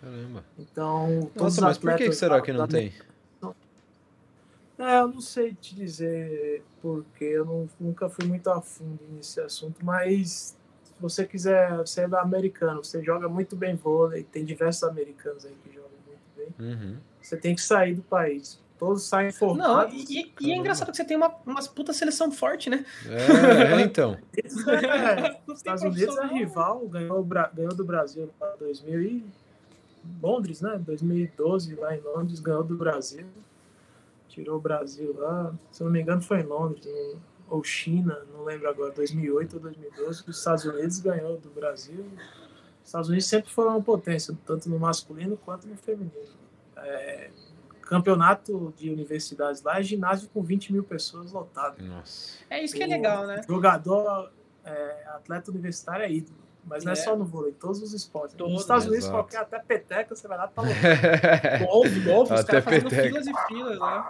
[0.00, 0.44] Caramba.
[0.58, 2.92] Então, Nossa, mas por que, que será que não tem?
[4.82, 9.40] É, eu não sei te dizer porque eu não, nunca fui muito a fundo nesse
[9.40, 14.82] assunto, mas se você quiser, você é americano, você joga muito bem vôlei, tem diversos
[14.82, 16.68] americanos aí que jogam muito bem.
[16.68, 16.96] Uhum.
[17.20, 19.94] Você tem que sair do país todos saem formados.
[19.94, 22.84] Não, e, e é engraçado que você tem uma, uma puta seleção forte, né?
[23.06, 24.18] É, é então.
[24.36, 29.24] é, os Estados Unidos é rival, ganhou, ganhou do Brasil em 2000 e
[30.20, 30.82] Londres, né?
[30.84, 33.24] 2012, lá em Londres, ganhou do Brasil.
[34.32, 36.86] Tirou o Brasil lá, se não me engano foi em Londres,
[37.50, 42.02] ou China, não lembro agora, 2008 ou 2012, os Estados Unidos ganhou do Brasil.
[42.80, 46.32] Os Estados Unidos sempre foram uma potência, tanto no masculino quanto no feminino.
[46.78, 47.30] É,
[47.82, 51.84] campeonato de universidades lá é ginásio com 20 mil pessoas lotado.
[51.84, 52.38] Nossa.
[52.48, 53.42] É isso que é legal, né?
[53.46, 54.32] Jogador,
[54.64, 56.38] é, atleta universitário é ídolo.
[56.64, 58.36] Mas não é, é só no vôlei, todos os esportes.
[58.36, 60.62] Todos, Nos Estados Unidos, qualquer até peteca, você vai lá tá
[61.66, 64.04] golfe, golfe, os caras fazendo filas e filas, né?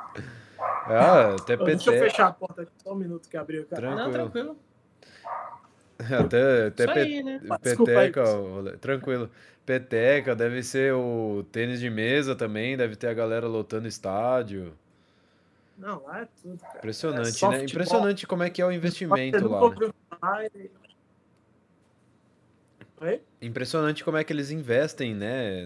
[0.86, 1.76] Ah, até peteca.
[1.76, 3.64] Deixa eu fechar a porta aqui, só um minuto que abriu.
[3.66, 3.80] Cara.
[3.80, 4.04] Tranquilo.
[4.04, 4.56] Não, tranquilo.
[5.98, 7.40] Até, até pe aí, né?
[7.62, 9.30] peteca, aí, tranquilo.
[9.64, 14.74] Peteca, deve ser o tênis de mesa também, deve ter a galera lotando estádio.
[15.78, 16.78] Não, lá é tudo, cara.
[16.78, 17.64] Impressionante, é né?
[17.64, 19.60] Impressionante como é que é o investimento lá.
[19.70, 20.68] Né?
[23.02, 23.20] Oi?
[23.40, 25.64] Impressionante como é que eles investem, né,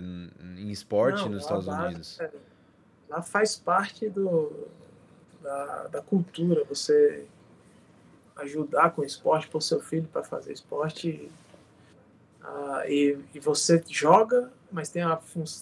[0.57, 2.18] em esporte Não, nos Estados lá, Unidos.
[2.18, 2.31] É,
[3.11, 4.66] lá faz parte do,
[5.42, 7.27] da, da cultura, você
[8.37, 11.31] ajudar com esporte, por seu filho para fazer esporte.
[12.42, 15.19] Uh, e, e, você joga mas tem a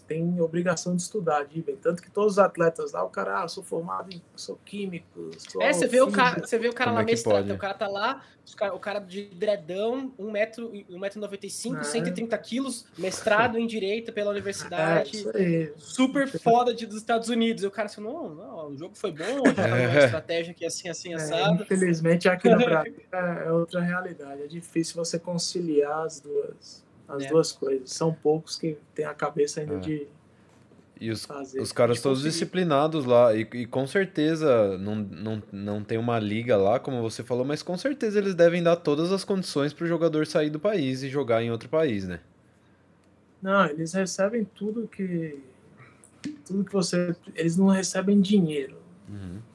[0.06, 1.76] tem obrigação de estudar, de bem.
[1.76, 5.30] Tanto que todos os atletas lá, o cara, ah, sou formado em sou químico.
[5.38, 7.58] Sou é, você vê, o cara, você vê o cara Como lá é mestrado, o
[7.58, 8.22] cara tá lá,
[8.72, 11.84] o cara de dredão, 1,95m, é.
[11.84, 17.62] 130 quilos, mestrado em Direito pela universidade, é, super foda de, dos Estados Unidos.
[17.62, 20.88] E o cara assim, não, não, o jogo foi bom, a uma estratégia aqui assim,
[20.88, 21.62] assim, é, assado.
[21.62, 24.42] Infelizmente, aqui no Brasil é, é outra realidade.
[24.42, 27.28] É difícil você conciliar as duas as é.
[27.28, 27.90] duas coisas.
[27.90, 29.78] São poucos que têm a cabeça ainda é.
[29.78, 30.06] de.
[31.00, 32.32] E os, fazer, os caras todos conseguir.
[32.32, 37.22] disciplinados lá, e, e, com certeza não, não, não tem uma liga lá, como você
[37.24, 40.60] falou, mas com certeza eles devem dar todas as condições para o jogador sair do
[40.60, 42.20] país e jogar em outro país, né?
[43.42, 45.38] Não, eles recebem tudo que.
[46.46, 47.14] Tudo que você.
[47.34, 48.76] Eles não recebem dinheiro.
[49.08, 49.53] Uhum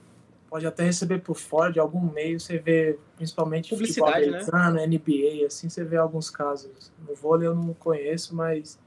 [0.49, 4.17] pode até receber por fora de algum meio, você vê principalmente futebol né?
[4.17, 4.87] americano, né?
[4.87, 6.91] NBA, assim, você vê alguns casos.
[7.07, 8.79] No vôlei eu não conheço, mas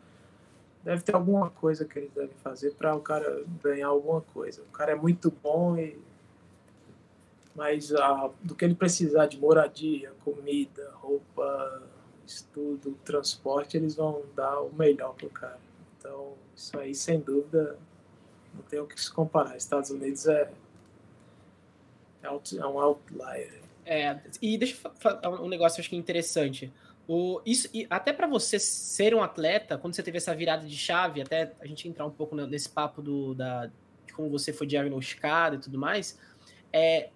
[0.82, 4.60] deve ter alguma coisa que eles devem fazer para o cara ganhar alguma coisa.
[4.62, 5.96] O cara é muito bom e
[7.54, 11.82] Mas a, do que ele precisar de moradia, comida, roupa,
[12.26, 15.60] estudo, transporte, eles vão dar o melhor pro cara.
[15.98, 17.78] Então, isso aí, sem dúvida,
[18.54, 19.56] não tem o que se comparar.
[19.56, 20.50] Estados Unidos é,
[22.22, 23.60] é, é um outlier.
[23.84, 26.72] É, e deixa eu falar um negócio acho que é interessante.
[27.08, 30.76] O, isso, e até para você ser um atleta, quando você teve essa virada de
[30.76, 33.66] chave, até a gente entrar um pouco nesse papo do, da,
[34.06, 36.18] de como você foi diagnosticado e tudo mais,
[36.72, 37.10] é,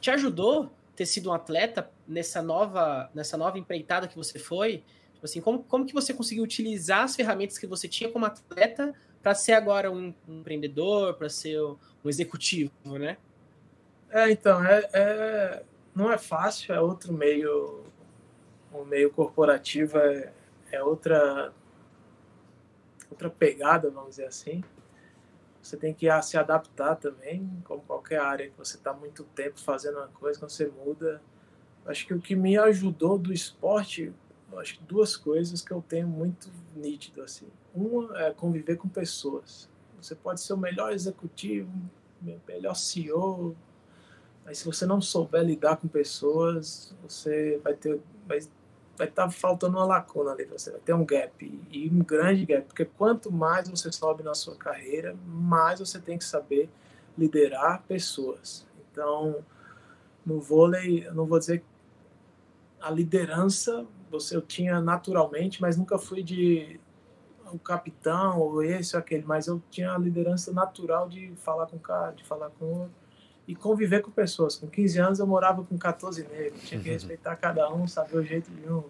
[0.00, 4.84] te ajudou ter sido um atleta nessa nova, nessa nova empreitada que você foi?
[5.14, 8.94] Tipo assim, como, como que você conseguiu utilizar as ferramentas que você tinha como atleta
[9.20, 13.16] para ser agora um, um empreendedor, para ser um executivo, né?
[14.14, 17.82] É, então, é, é, não é fácil, é outro meio,
[18.72, 20.32] o meio corporativo é,
[20.70, 21.52] é outra,
[23.10, 24.62] outra pegada, vamos dizer assim.
[25.60, 29.96] Você tem que se adaptar também, como qualquer área que você está muito tempo fazendo
[29.96, 31.20] uma coisa, quando você muda.
[31.84, 34.12] Acho que o que me ajudou do esporte,
[34.58, 37.48] acho que duas coisas que eu tenho muito nítido assim.
[37.74, 39.68] Uma é conviver com pessoas.
[40.00, 41.68] Você pode ser o melhor executivo,
[42.46, 43.56] melhor CEO,
[44.44, 48.40] mas se você não souber lidar com pessoas, você vai ter vai
[48.96, 52.46] vai estar tá faltando uma lacuna ali, você vai ter um gap e um grande
[52.46, 56.70] gap, porque quanto mais você sobe na sua carreira, mais você tem que saber
[57.18, 58.66] liderar pessoas.
[58.90, 59.44] Então,
[60.24, 61.64] no vôlei, eu não vou dizer
[62.80, 66.78] a liderança, você eu tinha naturalmente, mas nunca fui de
[67.52, 71.76] o capitão ou esse ou aquele, mas eu tinha a liderança natural de falar com
[71.76, 73.03] o cara, de falar com outro
[73.46, 74.56] e conviver com pessoas.
[74.56, 76.94] Com 15 anos eu morava com 14 negros, tinha que uhum.
[76.94, 78.84] respeitar cada um, saber o jeito de um.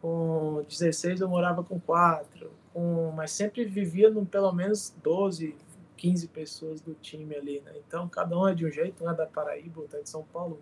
[0.00, 5.56] Com 16 eu morava com quatro, com, mas sempre vivia no pelo menos 12,
[5.96, 7.72] 15 pessoas do time ali, né?
[7.86, 10.22] Então cada um é de um jeito, um é da Paraíba, outro é de São
[10.32, 10.60] Paulo,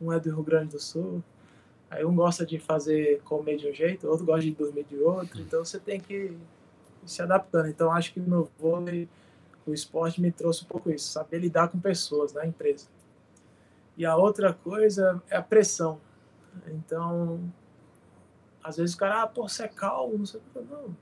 [0.00, 1.22] um é do Rio Grande do Sul.
[1.90, 5.40] Aí um gosta de fazer comer de um jeito, outro gosta de dormir de outro,
[5.40, 6.38] então você tem que ir
[7.06, 7.68] se adaptando.
[7.68, 9.08] Então acho que no vôlei
[9.66, 12.86] o esporte me trouxe um pouco isso, saber lidar com pessoas na empresa.
[13.96, 16.00] E a outra coisa é a pressão.
[16.66, 17.40] Então,
[18.62, 20.72] às vezes o cara, ah, pô, você é calmo, não sei o que.
[20.72, 20.96] Não,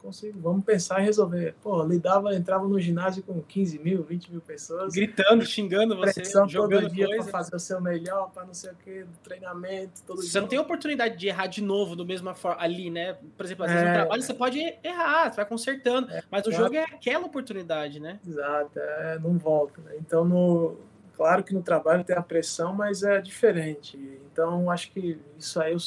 [0.00, 1.54] consigo, vamos pensar e resolver.
[1.62, 4.92] Pô, lidava, entrava no ginásio com 15 mil, 20 mil pessoas.
[4.92, 8.74] Gritando, xingando você, jogando todo dia para fazer o seu melhor, para não sei o
[8.74, 10.40] que, treinamento, todo Você dia.
[10.40, 13.16] não tem oportunidade de errar de novo do mesma forma ali, né?
[13.36, 13.94] Por exemplo, às vezes no é.
[13.94, 18.18] trabalho você pode errar, você vai consertando, é, mas o jogo é aquela oportunidade, né?
[18.26, 19.80] Exato, é, não volta.
[19.82, 19.96] Né?
[19.98, 20.76] Então, no,
[21.14, 23.98] claro que no trabalho tem a pressão, mas é diferente.
[24.32, 25.78] Então, acho que isso aí eu,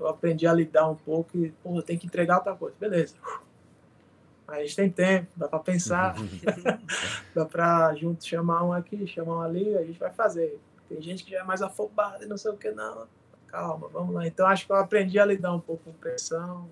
[0.00, 2.74] eu aprendi a lidar um pouco e, porra, tem que entregar outra coisa.
[2.78, 3.14] Beleza
[4.60, 6.14] a gente tem tempo, dá para pensar,
[7.34, 10.60] dá para junto chamar um aqui, chamar um ali, a gente vai fazer.
[10.88, 13.06] Tem gente que já é mais afobada e não sei o que, não.
[13.46, 14.26] Calma, vamos lá.
[14.26, 16.68] Então acho que eu aprendi a lidar um pouco com pressão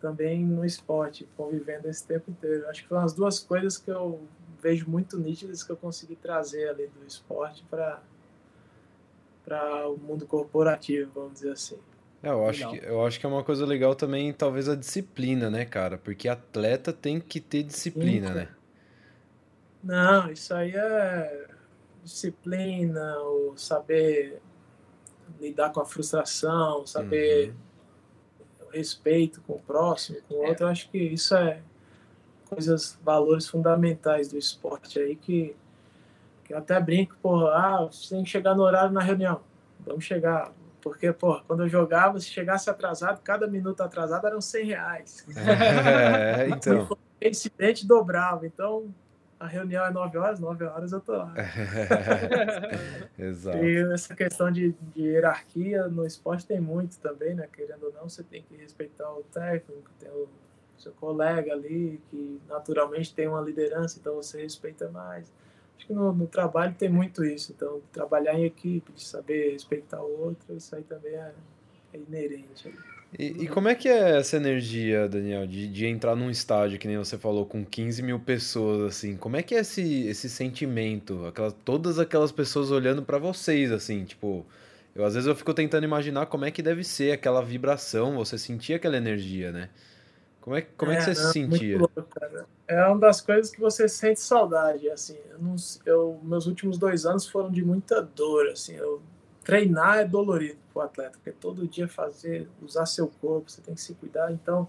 [0.00, 2.68] também no esporte, convivendo esse tempo inteiro.
[2.68, 4.20] Acho que foram as duas coisas que eu
[4.60, 8.02] vejo muito nítidas que eu consegui trazer ali do esporte para
[9.44, 11.78] para o mundo corporativo, vamos dizer assim.
[12.28, 15.50] É, eu acho, que, eu acho que é uma coisa legal também, talvez a disciplina,
[15.50, 15.98] né, cara?
[15.98, 18.34] Porque atleta tem que ter disciplina, Sim.
[18.34, 18.48] né?
[19.82, 21.46] Não, isso aí é
[22.02, 24.40] disciplina, o saber
[25.40, 27.54] lidar com a frustração, saber
[28.60, 28.70] uhum.
[28.70, 30.48] respeito com o próximo, com o é.
[30.48, 30.66] outro.
[30.66, 31.60] Eu acho que isso é
[32.48, 35.56] coisas, valores fundamentais do esporte aí que,
[36.44, 39.40] que eu até brinco, porra, ah, você tem que chegar no horário na reunião.
[39.80, 40.52] Vamos chegar,
[40.84, 45.26] porque, pô, quando eu jogava, se chegasse atrasado, cada minuto atrasado eram 100 reais.
[45.34, 46.86] É, então.
[47.22, 48.46] Se incidente dobrava.
[48.46, 48.92] Então,
[49.40, 51.32] a reunião é 9 horas, 9 horas eu tô lá.
[53.18, 53.64] Exato.
[53.64, 57.48] E essa questão de, de, hierarquia no esporte tem muito também, né?
[57.50, 60.28] Querendo ou não, você tem que respeitar o técnico, tem o
[60.76, 65.32] seu colega ali, que naturalmente tem uma liderança, então você respeita mais.
[65.76, 67.52] Acho que no, no, trabalho tem muito isso.
[67.54, 71.32] Então, trabalhar em equipe, de saber respeitar o outro, isso aí também é,
[71.92, 72.72] é inerente.
[73.16, 76.88] E, e, como é que é essa energia, Daniel, de, de entrar num estádio, que
[76.88, 79.16] nem você falou, com 15 mil pessoas, assim?
[79.16, 81.24] Como é que é esse, esse sentimento?
[81.26, 84.44] Aquelas, todas aquelas pessoas olhando para vocês, assim, tipo...
[84.94, 88.38] Eu, às vezes eu fico tentando imaginar como é que deve ser aquela vibração, você
[88.38, 89.68] sentir aquela energia, né?
[90.44, 91.78] Como é, como é, é que você se sentia?
[91.78, 92.06] Louco,
[92.68, 95.16] é uma das coisas que você sente saudade, assim.
[95.30, 98.74] Eu, não, eu, meus últimos dois anos foram de muita dor, assim.
[98.74, 99.00] Eu,
[99.42, 103.74] treinar é dolorido para o atleta, porque todo dia fazer, usar seu corpo, você tem
[103.74, 104.30] que se cuidar.
[104.32, 104.68] Então,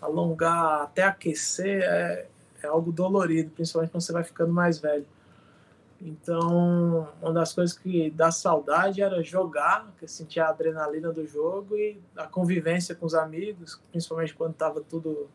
[0.00, 2.26] alongar até aquecer é,
[2.62, 5.04] é algo dolorido, principalmente quando você vai ficando mais velho.
[6.04, 11.76] Então, uma das coisas que dá saudade era jogar, que sentir a adrenalina do jogo
[11.76, 15.28] e a convivência com os amigos, principalmente quando estava tudo,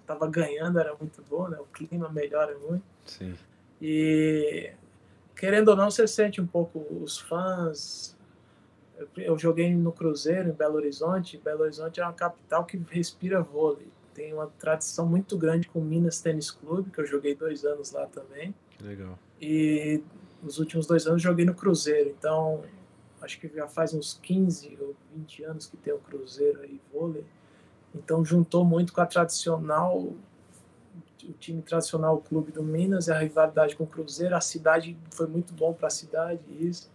[0.00, 1.58] estava ganhando, era muito bom, né?
[1.58, 2.84] O clima melhora muito.
[3.04, 3.34] Sim.
[3.82, 4.70] E
[5.34, 8.16] querendo ou não, você sente um pouco os fãs.
[8.96, 11.38] Eu, eu joguei no Cruzeiro, em Belo Horizonte.
[11.38, 13.88] Belo Horizonte é uma capital que respira vôlei.
[14.14, 17.90] Tem uma tradição muito grande com o Minas Tênis Clube, que eu joguei dois anos
[17.90, 18.54] lá também.
[18.80, 19.18] Legal.
[19.40, 20.02] E
[20.42, 22.10] nos últimos dois anos joguei no Cruzeiro.
[22.10, 22.62] Então,
[23.20, 27.24] acho que já faz uns 15 ou 20 anos que tem o Cruzeiro aí, vôlei.
[27.94, 33.76] Então, juntou muito com a tradicional, o time tradicional, o clube do Minas, a rivalidade
[33.76, 34.36] com o Cruzeiro.
[34.36, 36.90] A cidade foi muito bom para a cidade, isso.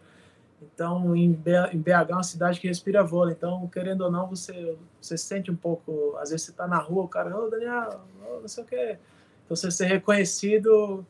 [0.62, 3.34] Então, em BH é uma cidade que respira vôlei.
[3.34, 6.16] Então, querendo ou não, você, você sente um pouco.
[6.18, 8.68] Às vezes você está na rua, o cara, ô oh, Daniel, oh, não sei o
[8.68, 8.98] quê.
[9.46, 11.06] Então, você ser reconhecido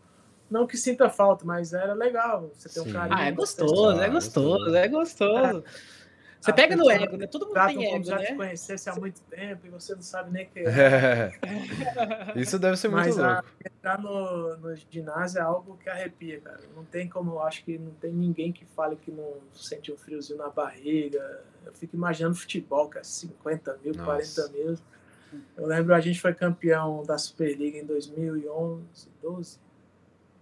[0.49, 2.51] não que sinta falta, mas era legal.
[2.53, 3.17] Você ter um carinho.
[3.17, 5.63] Ah, é gostoso, é gostoso, é gostoso.
[6.41, 7.27] Você pega no ego, né?
[7.27, 8.25] Todo mundo tem ego, já né?
[8.27, 11.33] te conhecesse há muito tempo e você não sabe nem quem é.
[12.35, 13.31] Isso deve ser muito Mas louco.
[13.31, 16.61] A, entrar no, no ginásio é algo que arrepia, cara.
[16.73, 19.97] Não tem como, eu acho que não tem ninguém que fale que não sente um
[19.97, 21.43] friozinho na barriga.
[21.65, 24.43] Eu fico imaginando futebol, cara, 50 mil, Nossa.
[24.45, 24.77] 40 mil.
[25.57, 29.68] Eu lembro a gente foi campeão da Superliga em 2011, 12 uh,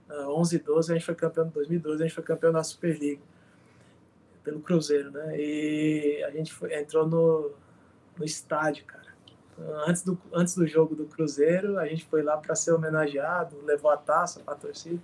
[0.09, 3.21] 11 e 12, a gente foi campeão em 2012, a gente foi campeão da Superliga
[4.43, 5.37] pelo Cruzeiro, né?
[5.37, 7.51] E a gente foi, entrou no,
[8.17, 9.07] no estádio, cara.
[9.85, 13.91] Antes do, antes do jogo do Cruzeiro, a gente foi lá para ser homenageado, levou
[13.91, 15.01] a taça para a torcida.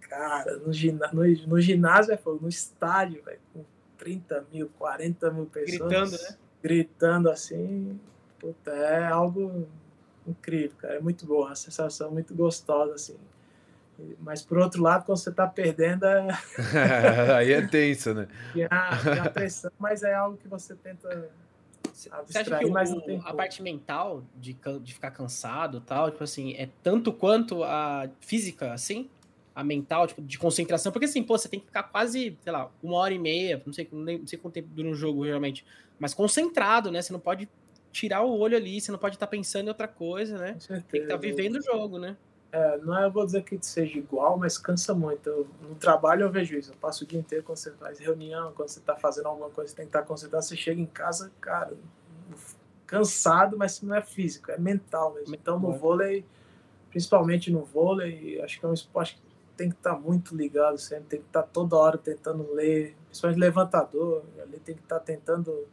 [0.00, 3.64] Cara, no, no, no ginásio, no estádio, véio, com
[3.98, 5.90] 30 mil, 40 mil pessoas.
[5.90, 6.38] Gritando, né?
[6.62, 8.00] Gritando assim.
[8.38, 9.66] Puta, é algo
[10.26, 10.94] incrível, cara.
[10.94, 13.16] É muito boa, uma sensação muito gostosa, assim.
[14.20, 16.28] Mas por outro lado, quando você está perdendo, é...
[17.36, 18.28] aí é tenso, né?
[18.54, 18.68] E a,
[19.24, 21.08] a, pressão, mas é algo que você tenta
[22.10, 26.10] abstrair, você acha que mas não tem a parte mental de, de ficar cansado tal,
[26.10, 29.08] tipo assim, é tanto quanto a física, assim?
[29.54, 32.70] A mental, tipo, de concentração, porque assim, pô, você tem que ficar quase, sei lá,
[32.82, 35.64] uma hora e meia, não sei, não sei quanto tempo dura um jogo realmente,
[35.98, 37.00] mas concentrado, né?
[37.00, 37.48] Você não pode
[37.92, 40.56] tirar o olho ali, você não pode estar tá pensando em outra coisa, né?
[40.66, 42.16] Tem que estar tá vivendo o jogo, né?
[42.54, 45.28] É, não é, eu vou dizer que seja igual, mas cansa muito.
[45.28, 46.70] Eu, no trabalho eu vejo isso.
[46.70, 49.70] Eu passo o dia inteiro quando você faz reunião, quando você está fazendo alguma coisa,
[49.70, 50.44] você tem que estar concentrado.
[50.44, 51.74] Você chega em casa, cara,
[52.86, 55.34] cansado, mas não é físico, é mental mesmo.
[55.34, 56.24] Então no vôlei,
[56.90, 59.22] principalmente no vôlei, acho que é um esporte que
[59.56, 64.22] tem que estar muito ligado sempre, tem que estar toda hora tentando ler, principalmente levantador,
[64.40, 65.66] ali tem que estar tentando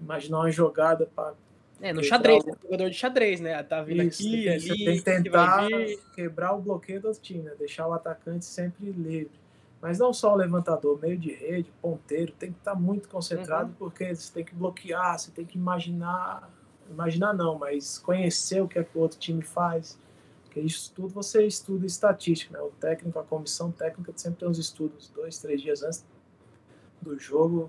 [0.00, 1.34] imaginar uma jogada para
[1.82, 2.52] é, no xadrez, né?
[2.62, 3.60] jogador de xadrez, né?
[3.64, 4.60] Tá vindo Isso, aqui, ali.
[4.60, 5.68] Você tem que tentar
[6.14, 7.54] quebrar o bloqueio do time, né?
[7.58, 9.32] Deixar o atacante sempre livre.
[9.80, 13.70] Mas não só o levantador, meio de rede, ponteiro, tem que estar tá muito concentrado,
[13.70, 13.74] uhum.
[13.80, 16.48] porque você tem que bloquear, você tem que imaginar.
[16.88, 19.98] Imaginar não, mas conhecer o que é que o outro time faz.
[20.44, 22.62] Porque isso tudo você estuda estatística, né?
[22.62, 26.04] O técnico, a comissão técnica sempre tem uns estudos dois, três dias antes
[27.00, 27.68] do jogo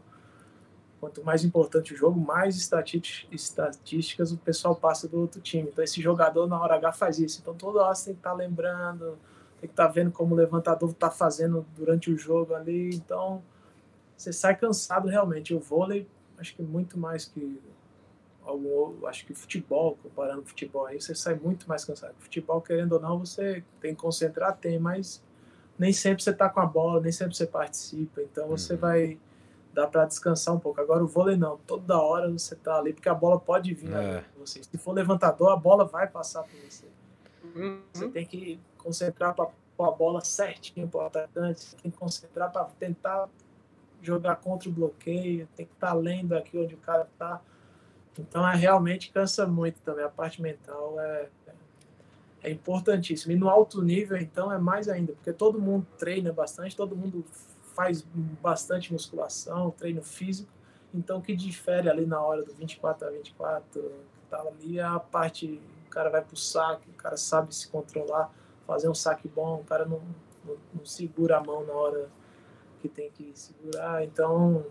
[1.03, 5.67] Quanto mais importante o jogo, mais estatísticas o pessoal passa do outro time.
[5.67, 7.41] Então, esse jogador na hora H faz isso.
[7.41, 9.17] Então, toda hora você tem que estar tá lembrando,
[9.59, 12.95] tem que estar tá vendo como o levantador está fazendo durante o jogo ali.
[12.95, 13.43] Então,
[14.15, 15.53] você sai cansado realmente.
[15.53, 17.61] O vôlei, acho que muito mais que
[18.45, 22.15] algum, acho que futebol, comparando futebol aí, você sai muito mais cansado.
[22.17, 25.21] Futebol, querendo ou não, você tem que concentrar, tem, mas
[25.77, 28.21] nem sempre você está com a bola, nem sempre você participa.
[28.21, 28.79] Então, você uhum.
[28.79, 29.19] vai
[29.73, 30.79] dá para descansar um pouco.
[30.79, 34.23] Agora o vôlei não, toda hora você tá ali, porque a bola pode vir é.
[34.37, 34.61] você.
[34.63, 36.85] Se for levantador, a bola vai passar por você.
[37.55, 37.81] Uhum.
[37.91, 39.49] Você tem que concentrar para
[39.79, 43.27] a bola certinho para o atacante, você tem que concentrar para tentar
[44.01, 47.41] jogar contra o bloqueio, tem que estar tá lendo aqui onde o cara está.
[48.19, 51.29] Então é realmente cansa muito também, a parte mental é,
[52.43, 53.33] é importantíssima.
[53.33, 57.25] E no alto nível, então, é mais ainda, porque todo mundo treina bastante, todo mundo
[57.73, 58.01] faz
[58.41, 60.51] bastante musculação, treino físico,
[60.93, 64.83] então o que difere ali na hora do 24 a 24, que tá ali é
[64.83, 68.31] a parte, o cara vai pro saque, o cara sabe se controlar,
[68.65, 70.01] fazer um saque bom, o cara não,
[70.45, 72.09] não, não segura a mão na hora
[72.79, 74.65] que tem que segurar, então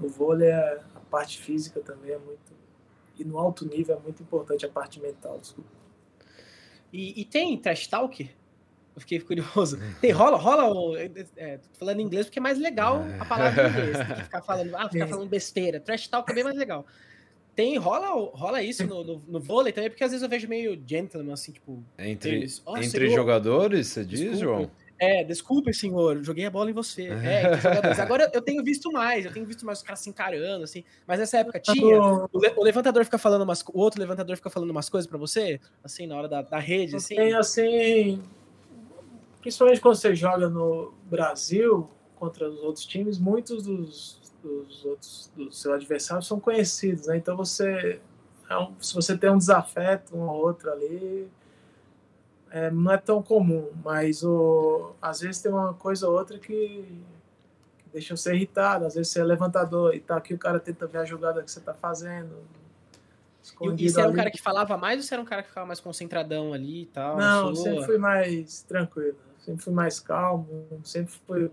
[0.00, 2.52] o vôlei, é, a parte física também é muito,
[3.18, 5.70] e no alto nível é muito importante a parte mental, desculpa.
[6.92, 8.30] E, e tem trash talk?
[8.94, 9.78] Eu fiquei curioso.
[10.00, 10.96] Tem, rola, rola o.
[10.96, 13.96] É, é, falando em inglês porque é mais legal a palavra em inglês.
[13.96, 15.80] Tem que ficar falando, ah, ficar falando besteira.
[15.80, 16.86] Trash talk é bem mais legal.
[17.56, 20.80] Tem, rola, rola isso no, no, no, vôlei também, porque às vezes eu vejo meio
[20.84, 21.84] gentleman, assim, tipo.
[21.98, 24.70] Entre, oh, entre jogadores, você diz, João?
[24.98, 27.08] É, desculpe, senhor, joguei a bola em você.
[27.08, 27.42] É,
[28.00, 30.84] Agora eu tenho visto mais, eu tenho visto mais os caras se encarando, assim.
[31.06, 32.00] Mas nessa época tinha.
[32.00, 33.62] O, o levantador fica falando umas.
[33.62, 36.96] O outro levantador fica falando umas coisas para você, assim, na hora da, da rede,
[36.96, 37.16] assim.
[37.16, 38.22] Tem assim.
[39.44, 41.86] Principalmente quando você joga no Brasil
[42.16, 47.18] contra os outros times, muitos dos, dos outros dos seus adversários são conhecidos, né?
[47.18, 48.00] Então você.
[48.48, 51.30] É se você tem um desafeto, um ou outro ali,
[52.50, 56.46] é, não é tão comum, mas o, às vezes tem uma coisa ou outra que,
[57.76, 58.86] que deixa você irritado.
[58.86, 61.50] Às vezes você é levantador e tá aqui, o cara tenta ver a jogada que
[61.50, 62.34] você tá fazendo.
[63.60, 65.48] E, e você era um cara que falava mais ou você era um cara que
[65.48, 67.18] ficava mais concentradão ali e tal?
[67.18, 70.48] Não, sempre fui mais tranquilo, sempre fui mais calmo,
[70.82, 71.50] sempre fui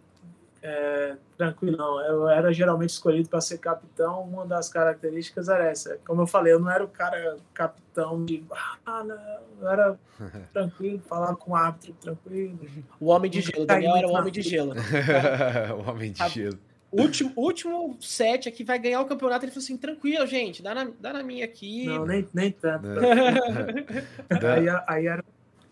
[0.61, 1.99] é, tranquilão.
[2.05, 4.21] Eu era geralmente escolhido para ser capitão.
[4.21, 5.99] Uma das características era essa.
[6.05, 8.43] Como eu falei, eu não era o cara capitão de.
[8.85, 9.17] Ah, não.
[9.59, 9.99] Eu era
[10.53, 12.59] tranquilo, falava com o árbitro tranquilo.
[12.99, 13.65] O homem de gelo.
[13.65, 14.73] Daniel era o homem de gelo.
[15.77, 16.59] o homem de gelo.
[16.91, 19.45] Último, último set aqui vai ganhar o campeonato.
[19.45, 21.85] Ele falou assim: tranquilo, gente, dá na, dá na minha aqui.
[21.85, 22.85] Não, nem, nem tanto.
[24.29, 25.23] aí, aí era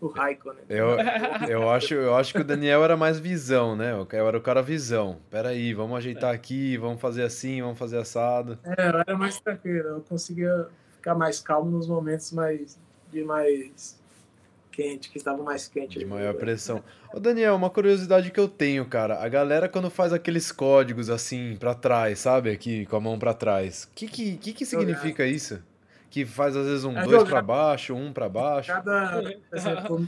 [0.01, 0.63] o Raikkonen.
[0.69, 0.97] Eu,
[1.47, 3.91] eu, acho, eu acho que o Daniel era mais visão, né?
[3.91, 5.17] Eu era o cara visão.
[5.29, 8.57] Peraí, vamos ajeitar aqui, vamos fazer assim, vamos fazer assado.
[8.63, 9.89] É, eu era mais tranquilo.
[9.89, 12.79] Eu conseguia ficar mais calmo nos momentos mais
[13.11, 13.99] de mais
[14.71, 15.99] quente, que estava mais quente.
[15.99, 16.81] De maior pressão.
[17.13, 19.21] Ô Daniel, uma curiosidade que eu tenho, cara.
[19.21, 22.51] A galera quando faz aqueles códigos assim para trás, sabe?
[22.51, 23.83] Aqui com a mão para trás.
[23.85, 25.61] O que, que, que, que significa isso?
[26.09, 28.71] Que faz às vezes um é dois para baixo, um para baixo.
[28.71, 29.21] Cada,
[29.53, 30.07] exemplo,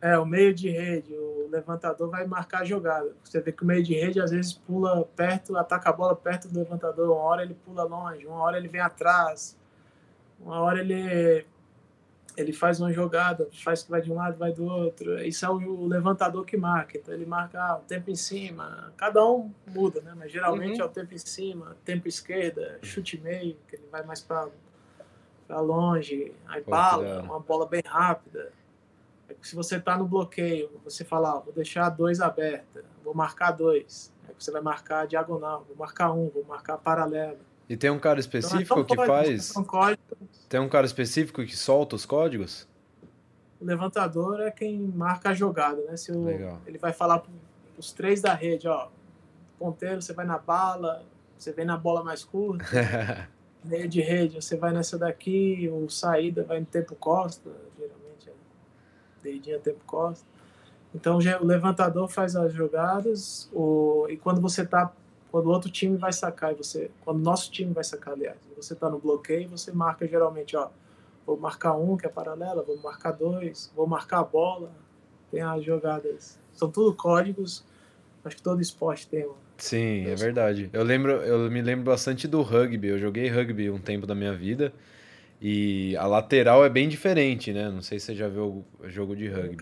[0.00, 3.14] é, o meio de rede, o levantador vai marcar a jogada.
[3.22, 6.48] Você vê que o meio de rede às vezes pula perto, ataca a bola perto
[6.48, 9.56] do levantador, uma hora ele pula longe, uma hora ele vem atrás,
[10.40, 11.46] uma hora ele
[12.36, 15.18] ele faz uma jogada, faz que vai de um lado, vai do outro.
[15.24, 16.98] Isso é o, levantador que marca.
[16.98, 18.92] Então ele marca ah, o tempo em cima.
[18.96, 20.12] Cada um muda, né?
[20.14, 20.82] Mas geralmente uhum.
[20.82, 24.48] é o tempo em cima, tempo esquerda, chute meio, que ele vai mais para
[25.46, 28.52] para longe, aí bala, uma bola bem rápida.
[29.40, 34.12] se você está no bloqueio, você fala, ah, vou deixar dois aberta, vou marcar dois.
[34.28, 37.38] Aí você vai marcar diagonal, vou marcar um, vou marcar paralelo.
[37.68, 39.52] E tem um cara específico então, que faz.
[40.48, 42.68] Tem um cara específico que solta os códigos?
[43.60, 45.96] O levantador é quem marca a jogada, né?
[45.96, 46.28] Se o...
[46.66, 47.22] ele vai falar
[47.76, 48.88] os três da rede, ó,
[49.58, 51.04] ponteiro, você vai na bala,
[51.36, 52.64] você vem na bola mais curta.
[53.66, 58.32] meio de rede, você vai nessa daqui, o saída vai no tempo costa, geralmente é
[59.22, 60.26] dedinho tempo costa.
[60.94, 64.92] Então o levantador faz as jogadas, o, e quando você tá,
[65.30, 68.38] quando o outro time vai sacar, e você, quando o nosso time vai sacar, aliás,
[68.56, 70.70] você tá no bloqueio, você marca geralmente, ó,
[71.26, 74.70] vou marcar um que é paralela, vou marcar dois, vou marcar a bola,
[75.30, 77.64] tem as jogadas, são tudo códigos,
[78.24, 80.70] acho que todo esporte tem um Sim, é verdade.
[80.72, 82.88] Eu lembro, eu me lembro bastante do rugby.
[82.88, 84.72] Eu joguei rugby um tempo da minha vida.
[85.40, 87.68] E a lateral é bem diferente, né?
[87.68, 89.56] Não sei se você já viu o jogo de rugby.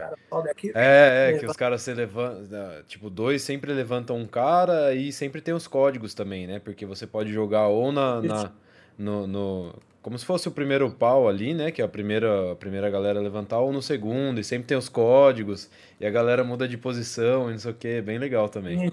[0.74, 2.82] É, é, que os caras se levantam.
[2.86, 6.61] Tipo, dois sempre levantam um cara e sempre tem os códigos também, né?
[6.61, 8.53] Porque você pode jogar ou na, na
[8.97, 9.74] no, no,
[10.05, 11.70] como se fosse o primeiro pau ali, né?
[11.70, 14.76] Que é a primeira, a primeira galera a levantar, ou no segundo, e sempre tem
[14.76, 18.46] os códigos, e a galera muda de posição e não sei o que, bem legal
[18.50, 18.92] também.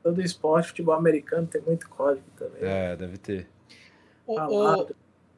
[0.00, 2.62] Todo esporte, futebol americano tem muito código também.
[2.62, 3.48] É, deve ter.
[4.24, 4.86] O, o,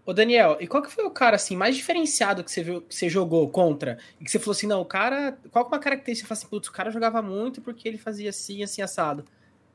[0.05, 2.95] o, Daniel, e qual que foi o cara assim mais diferenciado que você viu que
[2.95, 3.97] você jogou contra?
[4.21, 5.39] E que você falou assim, não, o cara.
[5.51, 6.29] Qual que é uma característica?
[6.29, 9.25] Você falou assim, putz, o cara jogava muito porque ele fazia assim, assim, assado.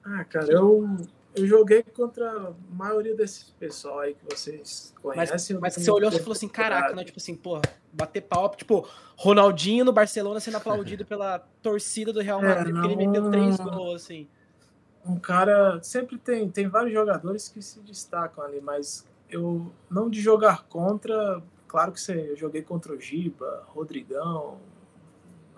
[0.06, 0.98] Ah, cara, eu
[1.36, 5.56] eu joguei contra a maioria desses pessoal aí que vocês conhecem.
[5.56, 7.04] Mas, mas você olhou e falou assim, caraca, né?
[7.04, 7.62] Tipo assim, porra,
[7.92, 12.72] bater pau, tipo, Ronaldinho no Barcelona sendo aplaudido pela torcida do Real é, Madrid, é,
[12.72, 14.28] não, porque ele meteu três gols, assim.
[15.06, 20.22] Um cara, sempre tem, tem vários jogadores que se destacam ali, mas eu, não de
[20.22, 24.60] jogar contra, claro que você, eu joguei contra o Giba, Rodrigão,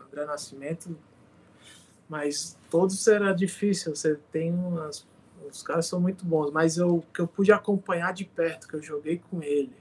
[0.05, 0.95] André Nascimento,
[2.07, 5.05] mas todos era difícil, você tem umas
[5.53, 8.81] os caras são muito bons, mas eu que eu pude acompanhar de perto, que eu
[8.81, 9.71] joguei com ele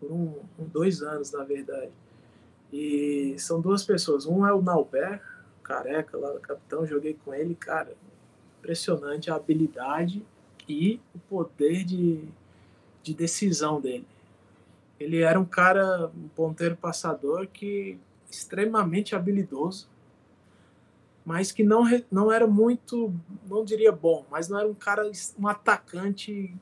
[0.00, 1.92] por um, um dois anos, na verdade.
[2.72, 4.26] E são duas pessoas.
[4.26, 5.22] Um é o Nauber,
[5.62, 7.94] careca lá do capitão, joguei com ele, cara,
[8.58, 10.24] impressionante a habilidade
[10.68, 12.24] e o poder de,
[13.00, 14.06] de decisão dele.
[14.98, 19.88] Ele era um cara, um ponteiro passador que extremamente habilidoso
[21.28, 23.14] mas que não, não era muito,
[23.46, 25.02] não diria bom, mas não era um cara,
[25.38, 26.56] um atacante,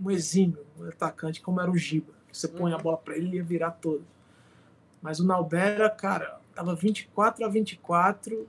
[0.00, 2.12] um exímio, um atacante como era o Giba.
[2.30, 2.82] Você põe a uhum.
[2.84, 4.04] bola para ele, ele ia virar todo.
[5.02, 8.46] Mas o Naubera, cara, tava 24 a 24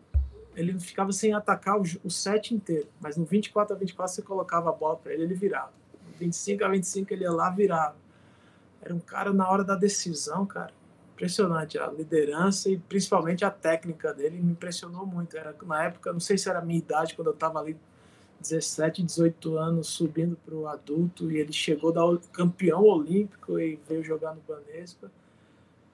[0.56, 4.70] ele ficava sem atacar o, o set inteiro, mas no 24 a 24 você colocava
[4.70, 5.72] a bola para ele, ele virava.
[6.20, 7.96] 25 a 25 ele ia lá, virava.
[8.80, 10.72] Era um cara na hora da decisão, cara.
[11.16, 15.38] Impressionante a liderança e principalmente a técnica dele me impressionou muito.
[15.38, 17.78] Era na época, não sei se era a minha idade quando eu estava ali
[18.42, 22.02] 17, 18 anos subindo para o adulto e ele chegou da
[22.34, 25.10] campeão olímpico e veio jogar no Banespa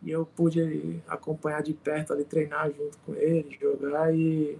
[0.01, 4.57] e eu pude acompanhar de perto ali treinar junto com ele, jogar e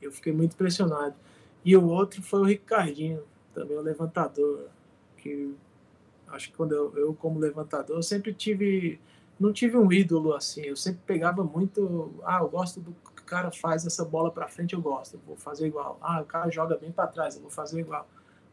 [0.00, 1.14] eu fiquei muito impressionado.
[1.62, 3.22] E o outro foi o Ricardinho,
[3.54, 4.68] também o levantador,
[5.18, 5.54] que
[6.28, 8.98] acho que quando eu, eu como levantador, eu sempre tive
[9.42, 13.24] não tive um ídolo assim, eu sempre pegava muito, ah, eu gosto do que o
[13.24, 15.98] cara faz essa bola para frente, eu gosto, eu vou fazer igual.
[16.00, 18.06] Ah, o cara joga bem para trás, eu vou fazer igual.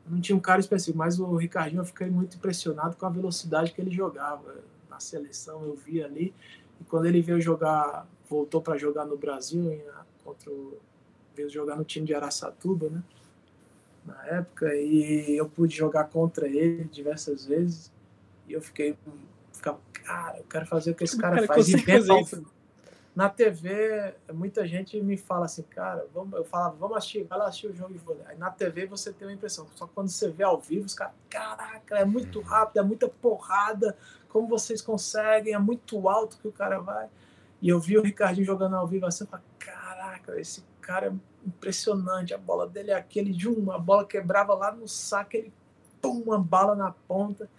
[0.08, 3.72] não tinha um cara específico, mas o Ricardinho eu fiquei muito impressionado com a velocidade
[3.72, 4.56] que ele jogava
[4.90, 6.34] na seleção, eu vi ali.
[6.82, 9.84] E quando ele veio jogar, voltou para jogar no Brasil, em,
[10.24, 10.80] contra o,
[11.36, 13.04] veio jogar no time de Araçatuba, né?
[14.04, 17.92] Na época, e eu pude jogar contra ele diversas vezes.
[18.48, 18.98] E eu fiquei,
[19.60, 21.70] ficava, cara, eu quero fazer o que esse cara, cara faz.
[21.70, 21.76] E
[23.16, 27.47] na TV, muita gente me fala assim, cara, vamos, eu falava, vamos assistir, vai lá
[27.47, 28.24] assistir o jogo de vôlei.
[28.28, 31.14] Aí na TV você tem uma impressão, só quando você vê ao vivo, os caras,
[31.30, 33.97] caraca, é muito rápido, é muita porrada,
[34.30, 37.10] como vocês conseguem, é muito alto que o cara vai.
[37.62, 41.14] E eu vi o Ricardinho jogando ao vivo assim, eu falei, caraca, esse cara é
[41.45, 45.51] impressionante, a bola dele é aquele de uma, a bola quebrava lá no saco, ele
[46.01, 47.49] pum, uma bala na ponta.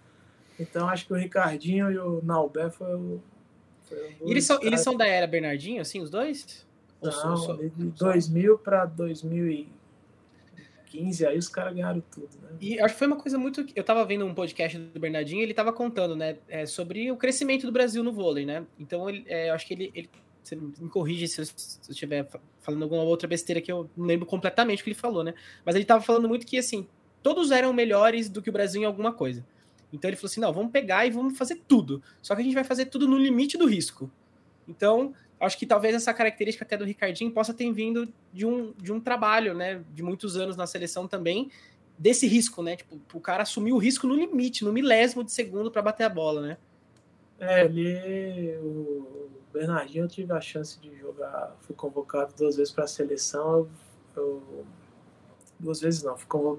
[0.59, 3.19] Então acho que o Ricardinho e o Naubé foi o.
[3.83, 6.65] Foi o eles, são, eles são da era Bernardinho, assim, os dois?
[7.01, 12.49] Não, só, de 2000 para 2015, aí os caras ganharam tudo, né?
[12.61, 13.65] E acho que foi uma coisa muito.
[13.75, 17.65] Eu tava vendo um podcast do Bernardinho ele tava contando, né, é, sobre o crescimento
[17.65, 18.63] do Brasil no vôlei, né?
[18.77, 20.07] Então, ele, é, eu acho que ele, ele
[20.43, 22.27] você me corrige se eu, se eu estiver
[22.61, 25.33] falando alguma outra besteira que eu não lembro completamente o que ele falou, né?
[25.65, 26.87] Mas ele estava falando muito que, assim,
[27.21, 29.45] todos eram melhores do que o Brasil em alguma coisa.
[29.91, 32.01] Então ele falou assim: não, vamos pegar e vamos fazer tudo.
[32.21, 34.09] Só que a gente vai fazer tudo no limite do risco.
[34.67, 38.91] Então, acho que talvez essa característica até do Ricardinho possa ter vindo de um, de
[38.91, 39.83] um trabalho, né?
[39.93, 41.49] De muitos anos na seleção também,
[41.97, 42.75] desse risco, né?
[42.75, 46.09] Tipo, o cara assumir o risco no limite, no milésimo de segundo para bater a
[46.09, 46.57] bola, né?
[47.39, 48.57] É, ele.
[48.59, 53.67] O Bernardinho eu tive a chance de jogar, fui convocado duas vezes para a seleção.
[54.15, 54.65] Eu, eu,
[55.59, 56.15] duas vezes não,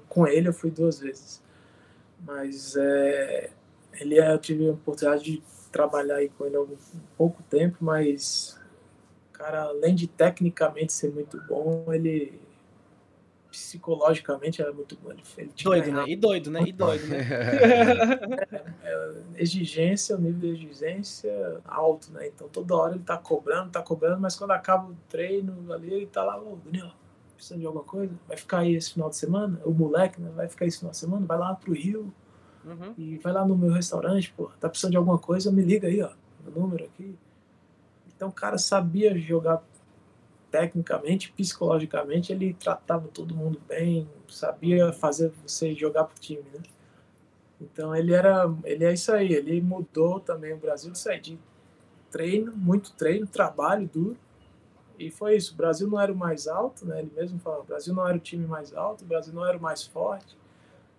[0.08, 1.42] com ele eu fui duas vezes.
[2.24, 3.50] Mas é,
[3.94, 6.76] ele é, eu tive a oportunidade de trabalhar aí com ele há um
[7.16, 8.60] pouco tempo, mas
[9.32, 12.40] cara, além de tecnicamente ser muito bom, ele
[13.50, 15.10] psicologicamente era muito bom.
[15.10, 16.04] Ele, ele doido, né?
[16.08, 16.62] E doido, né?
[16.66, 17.18] E doido, né?
[18.82, 22.28] é, é, exigência, o nível de exigência alto, né?
[22.28, 26.06] Então toda hora ele tá cobrando, tá cobrando, mas quando acaba o treino ali, ele
[26.06, 26.92] tá lá, ô Daniel,
[27.42, 28.14] precisa de alguma coisa?
[28.28, 29.60] Vai ficar aí esse final de semana?
[29.64, 30.30] O moleque, né?
[30.34, 31.26] Vai ficar esse final de semana?
[31.26, 32.14] Vai lá pro Rio
[32.64, 32.94] uhum.
[32.96, 35.50] e vai lá no meu restaurante, pô, tá precisando de alguma coisa?
[35.50, 36.10] Me liga aí, ó,
[36.44, 37.18] meu número aqui.
[38.14, 39.62] Então o cara sabia jogar
[40.52, 46.60] tecnicamente, psicologicamente, ele tratava todo mundo bem, sabia fazer você jogar pro time, né?
[47.60, 51.38] Então ele era, ele é isso aí, ele mudou também o Brasil isso aí, de
[52.10, 54.16] treino, muito treino, trabalho duro.
[55.06, 57.00] E foi isso, o Brasil não era o mais alto, né?
[57.00, 59.58] Ele mesmo falou, o Brasil não era o time mais alto, o Brasil não era
[59.58, 60.38] o mais forte,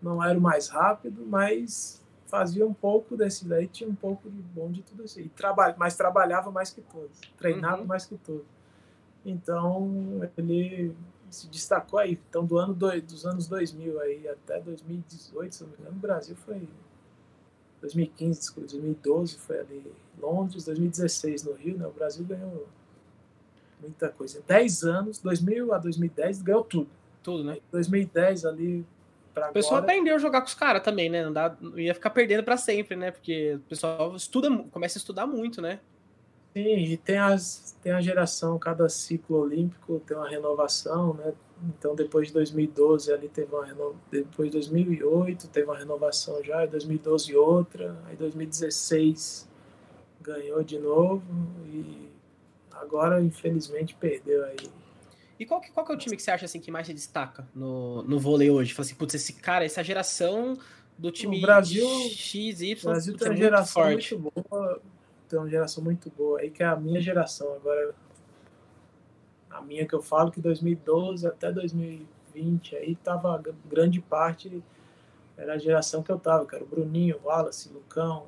[0.01, 4.41] não era o mais rápido, mas fazia um pouco desse daí, tinha um pouco de
[4.41, 5.21] bom de tudo isso.
[5.21, 7.87] E trabalha, mas trabalhava mais que todos, treinava uhum.
[7.87, 8.45] mais que todos.
[9.25, 10.93] Então, ele
[11.29, 12.19] se destacou aí.
[12.29, 15.99] Então, do ano do, dos anos 2000 aí até 2018, se não me engano, o
[15.99, 16.67] Brasil foi
[17.79, 21.87] 2015, desculpa, 2012 foi ali Londres, 2016 no Rio, né?
[21.87, 22.67] O Brasil ganhou
[23.83, 24.41] muita coisa.
[24.47, 26.89] 10 anos, 2000 a 2010, ganhou tudo.
[27.21, 27.57] Tudo, né?
[27.71, 28.85] 2010 ali
[29.33, 29.91] para O pessoal agora...
[29.91, 31.23] aprendeu a jogar com os caras também, né?
[31.23, 33.11] Não, dá, não ia ficar perdendo para sempre, né?
[33.11, 35.79] Porque o pessoal estuda, começa a estudar muito, né?
[36.53, 41.33] Sim, e tem, as, tem a geração, cada ciclo olímpico tem uma renovação, né?
[41.63, 43.99] Então, depois de 2012, ali teve uma renovação.
[44.11, 49.49] Depois de 2008, teve uma renovação já, em 2012 outra, aí 2016
[50.21, 51.23] ganhou de novo
[51.65, 52.12] e
[52.73, 54.69] agora, infelizmente, perdeu aí.
[55.39, 56.93] E qual que, qual que é o time que você acha assim, que mais se
[56.93, 58.73] destaca no, no vôlei hoje?
[58.73, 60.57] Fala assim, putz, esse cara, essa geração
[60.97, 64.81] do time o Brasil, X, Y, o Brasil tem é uma geração muito, muito boa
[65.33, 67.55] tem uma geração muito boa aí, que é a minha geração.
[67.55, 67.95] Agora,
[69.49, 74.63] a minha que eu falo que 2012 até 2020 aí tava grande parte
[75.35, 78.27] era a geração que eu tava, era o Bruninho, o Wallace, o Lucão,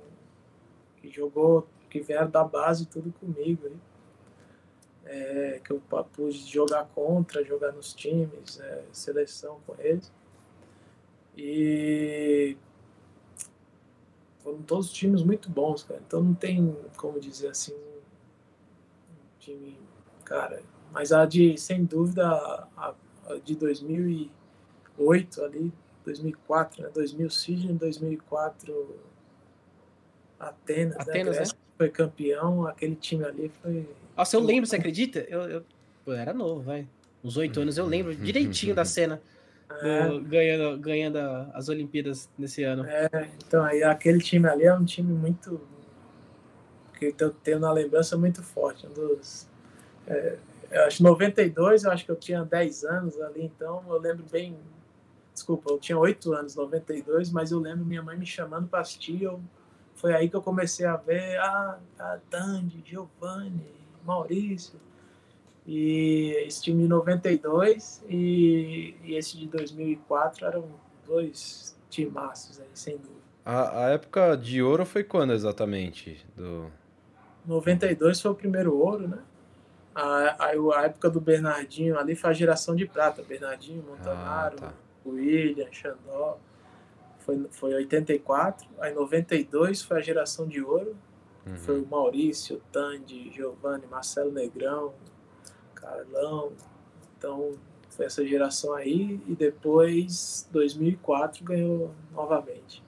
[0.97, 3.77] que jogou, que vieram da base tudo comigo aí.
[5.05, 5.81] É, que eu
[6.13, 10.11] pude jogar contra, jogar nos times, é, seleção com eles.
[11.37, 12.57] E
[14.39, 16.01] foram todos times muito bons, cara.
[16.05, 19.77] Então não tem como dizer assim um time,
[20.23, 20.61] cara.
[20.91, 22.93] Mas a de, sem dúvida, a,
[23.27, 25.73] a de 2008 ali,
[26.05, 26.89] 2004, né?
[26.93, 28.95] 2000 Sydney, 2004
[30.39, 31.43] Atenas, Atenas né?
[31.43, 31.51] né?
[31.77, 33.89] Foi campeão, aquele time ali foi.
[34.15, 35.19] Nossa, eu lembro, você acredita?
[35.27, 35.65] Eu, eu,
[36.05, 36.87] eu era novo, vai.
[37.23, 39.21] Uns oito anos, eu lembro direitinho da cena.
[39.81, 40.07] É.
[40.07, 41.17] Do, ganhando, ganhando
[41.53, 42.85] as Olimpíadas nesse ano.
[42.85, 45.59] É, então aí aquele time ali é um time muito.
[46.97, 48.85] que eu tenho na lembrança muito forte.
[48.87, 49.49] Um dos,
[50.07, 50.37] é,
[50.71, 54.57] eu acho 92, eu acho que eu tinha 10 anos ali, então eu lembro bem.
[55.33, 59.23] Desculpa, eu tinha 8 anos, 92, mas eu lembro minha mãe me chamando para assistir.
[59.23, 59.41] Eu,
[59.95, 63.65] foi aí que eu comecei a ver ah, a Dandy, Giovanni,
[64.05, 64.79] Maurício.
[65.67, 70.69] E esse time de 92 e, e esse de 2004 eram
[71.05, 73.15] dois timaços aí, sem dúvida.
[73.43, 76.23] A, a época de ouro foi quando exatamente?
[76.35, 76.71] Do...
[77.45, 79.19] 92 foi o primeiro ouro, né?
[79.93, 83.23] A, a, a época do Bernardinho ali foi a geração de prata.
[83.23, 84.73] Bernardinho, Montanaro, ah, tá.
[85.05, 86.37] William, Xandó
[87.25, 90.95] foi, foi 84, aí 92 foi a geração de ouro,
[91.45, 91.55] uhum.
[91.57, 94.93] foi o Maurício, Tandy, Giovanni, Marcelo Negrão,
[95.73, 96.53] Carlão,
[97.17, 97.53] então
[97.89, 102.83] foi essa geração aí, e depois 2004 ganhou novamente.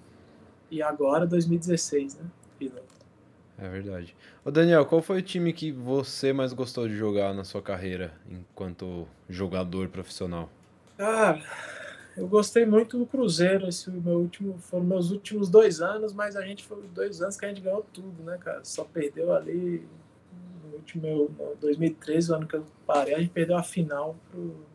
[0.69, 2.25] E agora 2016, né?
[2.59, 2.83] De novo.
[3.57, 4.15] É verdade.
[4.43, 8.13] Ô Daniel, qual foi o time que você mais gostou de jogar na sua carreira
[8.29, 10.49] enquanto jogador profissional?
[10.97, 11.41] Cara,
[12.17, 16.41] eu gostei muito do Cruzeiro, esse meu último, foram meus últimos dois anos, mas a
[16.41, 18.65] gente foi dois anos que a gente ganhou tudo, né, cara?
[18.65, 19.87] Só perdeu ali
[20.63, 24.65] no último no 2013, o ano que eu parei, a gente perdeu a final pro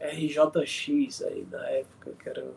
[0.00, 2.54] RJX aí na época, que era o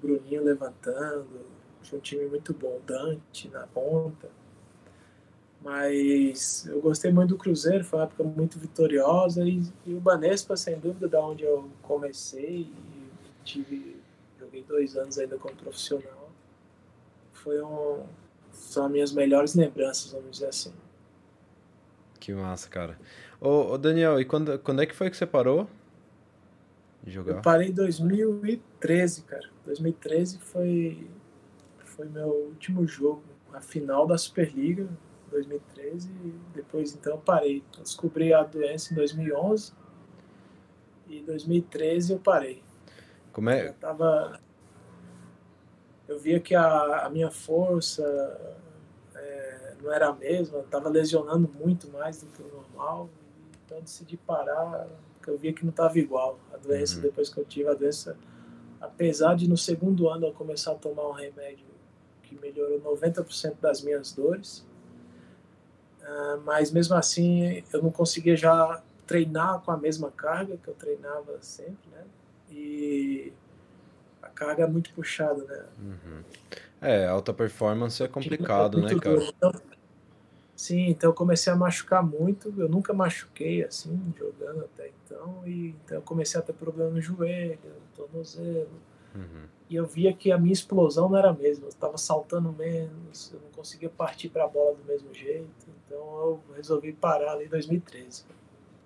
[0.00, 1.46] Bruninho levantando,
[1.82, 4.28] foi um time muito bom, Dante na ponta.
[5.68, 10.56] Mas eu gostei muito do Cruzeiro, foi uma época muito vitoriosa e, e o Banespa,
[10.56, 13.10] sem dúvida, da onde eu comecei e
[13.44, 14.00] tive,
[14.40, 16.30] joguei dois anos ainda como profissional,
[17.34, 18.02] foi um,
[18.50, 20.72] são as minhas melhores lembranças, vamos dizer assim.
[22.18, 22.98] Que massa, cara.
[23.38, 25.68] Ô, ô, Daniel, e quando, quando é que foi que você parou
[27.02, 27.34] de jogar?
[27.34, 29.50] Eu parei em 2013, cara.
[29.66, 31.06] 2013 foi,
[31.84, 34.88] foi meu último jogo, a final da Superliga
[35.30, 37.62] 2013 e depois então eu parei.
[37.76, 39.72] Eu descobri a doença em 2011
[41.08, 42.62] e em 2013 eu parei.
[43.32, 43.68] Como é?
[43.68, 44.40] Eu, tava,
[46.08, 48.02] eu via que a, a minha força
[49.14, 53.08] é, não era a mesma, estava lesionando muito mais do que o normal,
[53.64, 56.38] então eu decidi parar, porque eu via que não estava igual.
[56.52, 57.02] A doença, uhum.
[57.02, 58.16] depois que eu tive a doença,
[58.80, 61.66] apesar de no segundo ano eu começar a tomar um remédio
[62.22, 64.66] que melhorou 90% das minhas dores,
[66.44, 71.38] mas mesmo assim eu não conseguia já treinar com a mesma carga que eu treinava
[71.40, 72.04] sempre, né?
[72.50, 73.32] E
[74.22, 75.64] a carga é muito puxada, né?
[75.78, 76.22] Uhum.
[76.80, 79.24] É, alta performance é complicado, é né, cara?
[79.24, 79.52] Então,
[80.54, 82.54] sim, então eu comecei a machucar muito.
[82.56, 85.42] Eu nunca machuquei assim, jogando até então.
[85.46, 88.68] E então eu comecei a ter problema no joelho, no tornozelo.
[89.14, 89.46] Uhum.
[89.70, 91.64] E eu via que a minha explosão não era a mesma.
[91.64, 95.67] Eu estava saltando menos, eu não conseguia partir para a bola do mesmo jeito.
[95.88, 98.24] Então eu resolvi parar ali em 2013.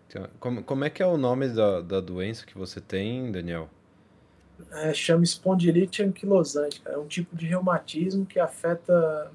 [0.07, 3.69] Então, como, como é que é o nome da, da doença que você tem, Daniel?
[4.71, 6.81] É, chama espondilite anquilosante.
[6.85, 9.33] É um tipo de reumatismo que afeta.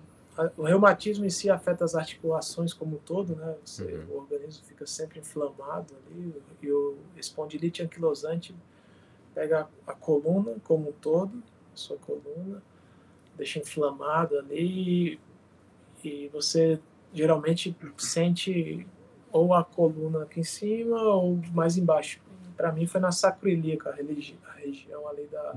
[0.55, 3.55] O reumatismo em si afeta as articulações como um todo, né?
[3.65, 4.15] Você, uhum.
[4.15, 6.33] O organismo fica sempre inflamado ali.
[6.61, 8.55] E o espondilite anquilosante
[9.33, 11.43] pega a coluna como um todo,
[11.73, 12.61] a sua coluna,
[13.35, 15.19] deixa inflamado ali
[16.03, 16.79] e você
[17.13, 18.85] geralmente sente
[19.31, 22.19] ou a coluna aqui em cima ou mais embaixo.
[22.55, 25.55] Para mim foi na sacroiliaca, a, a região ali da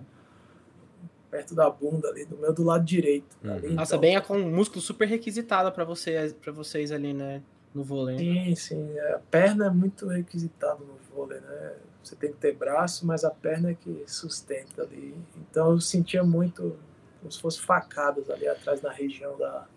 [1.30, 3.38] perto da bunda ali, do meu do lado direito.
[3.42, 3.52] Uhum.
[3.52, 4.00] Ali, Nossa, então...
[4.00, 7.40] bem é com um músculo super requisitado para você, para vocês ali, né,
[7.72, 8.18] no vôlei.
[8.18, 11.74] Sim, sim, é, a perna é muito requisitada no vôlei, né?
[12.02, 15.14] Você tem que ter braço, mas a perna é que sustenta ali.
[15.36, 16.76] Então eu sentia muito
[17.20, 19.68] como se fosse facadas ali atrás na região da,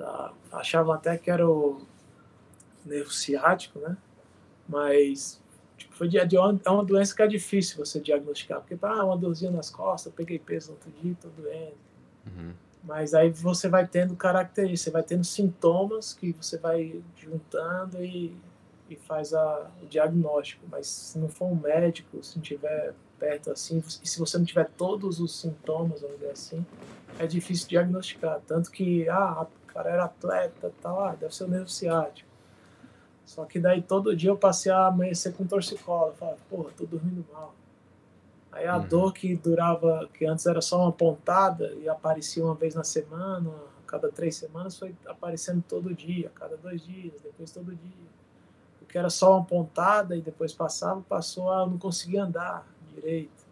[0.00, 1.82] da, achavam até que era o
[2.86, 3.96] nervo ciático, né?
[4.66, 5.40] Mas
[5.76, 9.16] tipo, foi de, de, é uma doença que é difícil você diagnosticar, porque ah, uma
[9.16, 11.74] dorzinha nas costas, peguei peso outro dia, tô doendo.
[12.26, 12.52] Uhum.
[12.82, 18.34] Mas aí você vai tendo características, você vai tendo sintomas que você vai juntando e,
[18.88, 20.64] e faz a, o diagnóstico.
[20.70, 24.46] Mas se não for um médico, se não tiver perto assim, e se você não
[24.46, 26.64] tiver todos os sintomas, vamos dizer assim,
[27.18, 28.40] é difícil diagnosticar.
[28.46, 32.28] Tanto que, ah, cara era atleta, tal, ah, deve ser o nervo ciático.
[33.24, 36.08] Só que daí todo dia eu passei a amanhecer com torcicolo.
[36.08, 37.54] Eu falava, porra, tô dormindo mal.
[38.50, 38.86] Aí a uhum.
[38.86, 43.52] dor que durava, que antes era só uma pontada e aparecia uma vez na semana,
[43.86, 48.10] cada três semanas, foi aparecendo todo dia, cada dois dias, depois todo dia.
[48.82, 53.46] O que era só uma pontada e depois passava, passou a não conseguir andar direito.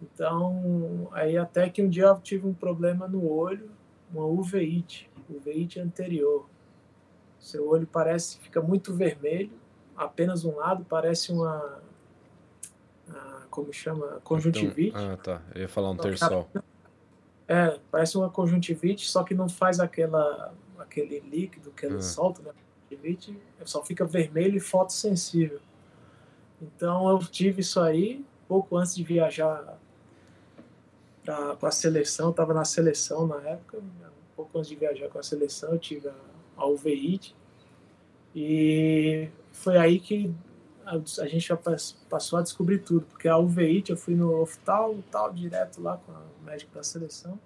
[0.00, 3.70] Então, aí até que um dia eu tive um problema no olho,
[4.12, 6.48] uma uveíte, uveíte anterior.
[7.38, 9.50] Seu olho parece, fica muito vermelho,
[9.96, 11.82] apenas um lado, parece uma,
[13.52, 14.18] como chama?
[14.24, 14.96] Conjuntivite.
[14.96, 15.42] Então, ah, tá.
[15.54, 16.48] Eu ia falar um terçol.
[17.46, 22.02] É, parece uma conjuntivite, só que não faz aquela, aquele líquido que ele ah.
[22.02, 22.52] solta, né?
[22.88, 25.60] Conjuntivite, só fica vermelho e fotossensível.
[26.60, 29.78] Então eu tive isso aí pouco antes de viajar
[31.24, 35.22] para a seleção, estava na seleção na época, um pouco antes de viajar com a
[35.22, 36.14] seleção, eu tive a,
[36.56, 37.34] a uveíte.
[38.34, 40.34] E foi aí que
[40.84, 40.96] a,
[41.26, 41.58] gente já
[42.08, 46.12] passou a descobrir tudo, porque a UVIT eu fui no oftal, tal, direto lá com
[46.12, 47.38] o médico da seleção.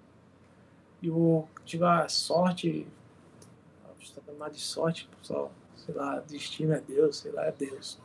[1.01, 2.87] E eu tive a sorte,
[4.37, 7.99] chamar de sorte, só, sei lá, destino é Deus, sei lá, é Deus.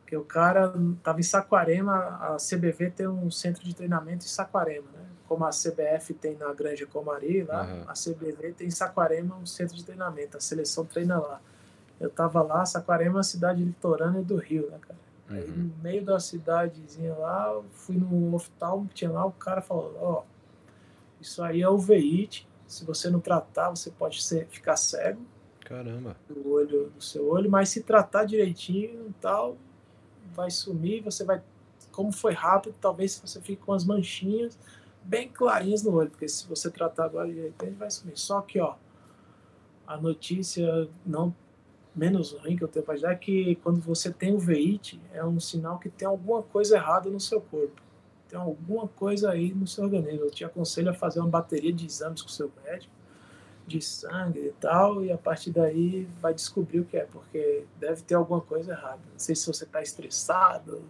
[0.00, 4.88] Porque o cara tava em Saquarema, a CBV tem um centro de treinamento em Saquarema,
[4.92, 4.99] né?
[5.30, 7.84] Como a CBF tem na Grande Comari, lá, uhum.
[7.86, 11.40] a CBV tem em Saquarema um centro de treinamento, a seleção treina lá
[12.00, 14.98] eu tava lá, Saquarema é uma cidade litorânea do Rio, né, cara?
[15.28, 15.36] Uhum.
[15.36, 20.20] Aí no meio da cidadezinha lá, fui no hospital, tinha lá, o cara falou, ó,
[20.20, 20.22] oh,
[21.20, 25.20] isso aí é uveíte, se você não tratar, você pode ser, ficar cego.
[25.60, 26.16] Caramba.
[26.26, 29.58] Do olho, do seu olho, mas se tratar direitinho e tal,
[30.34, 31.42] vai sumir, você vai,
[31.92, 34.58] como foi rápido, talvez você fique com as manchinhas
[35.02, 38.18] bem clarinhas no olho, porque se você tratar agora direitinho, vai sumir.
[38.18, 38.76] Só que, ó,
[39.86, 41.34] a notícia não
[41.94, 45.24] menos ruim que eu tenho para dar é que quando você tem o veite, é
[45.24, 47.80] um sinal que tem alguma coisa errada no seu corpo.
[48.28, 50.24] Tem alguma coisa aí no seu organismo.
[50.24, 52.92] Eu te aconselho a fazer uma bateria de exames com o seu médico,
[53.66, 58.02] de sangue e tal, e a partir daí vai descobrir o que é, porque deve
[58.02, 59.00] ter alguma coisa errada.
[59.12, 60.82] Não sei se você está estressado,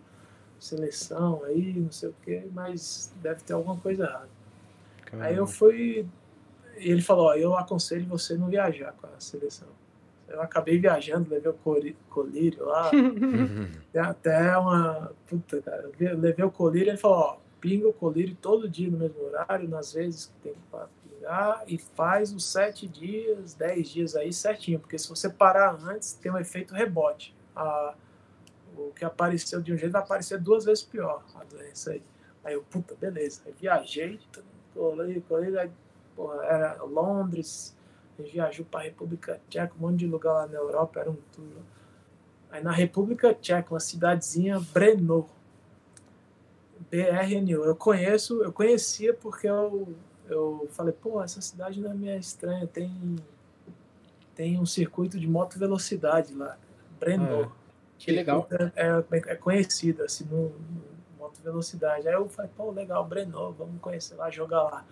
[0.61, 4.29] seleção aí, não sei o que, mas deve ter alguma coisa errada.
[5.07, 5.29] Caramba.
[5.29, 6.07] Aí eu fui.
[6.77, 9.69] Ele falou: ó, eu aconselho você não viajar com a seleção
[10.31, 12.91] eu acabei viajando, levei o colírio lá.
[13.95, 15.13] Até uma.
[15.27, 18.89] Puta, cara, eu levei o colírio e ele falou: ó, pinga o colírio todo dia
[18.89, 23.89] no mesmo horário, nas vezes que tem que pingar, e faz os sete dias, dez
[23.89, 27.35] dias aí certinho, porque se você parar antes, tem um efeito rebote.
[27.55, 27.95] A,
[28.77, 32.03] o que apareceu de um jeito vai aparecer duas vezes pior a doença aí.
[32.45, 33.43] Aí eu, puta, beleza.
[33.47, 34.19] Aí viajei,
[34.75, 35.71] colírio, colírio, aí,
[36.17, 37.77] porra, era Londres
[38.23, 41.47] viajou para a República Tcheca, um monte de lugar lá na Europa, era um tour.
[42.51, 45.29] Aí na República Tcheca, uma cidadezinha Brno.
[46.91, 47.65] BRNU.
[47.65, 49.95] Eu conheço, eu conhecia porque eu,
[50.29, 53.17] eu falei, pô, essa cidade não é minha estranha, tem,
[54.35, 56.59] tem um circuito de moto velocidade lá.
[56.99, 57.53] Brno.
[57.55, 57.60] Ah,
[58.01, 58.49] que legal.
[58.75, 60.83] É, é, é conhecido, assim, no, no
[61.19, 62.09] moto velocidade.
[62.09, 64.85] Aí eu falei, pô, legal, Brno, vamos conhecer lá, jogar lá.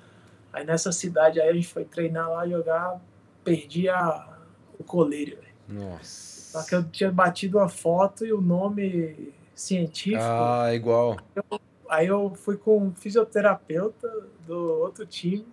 [0.52, 3.00] Aí nessa cidade aí a gente foi treinar lá, jogar
[3.42, 4.38] perdi a,
[4.78, 5.38] o colírio.
[5.66, 6.52] Nossa.
[6.52, 10.22] Só que eu tinha batido a foto e o nome científico.
[10.22, 11.16] Ah, igual.
[11.34, 15.46] Eu, aí eu fui com um fisioterapeuta do outro time.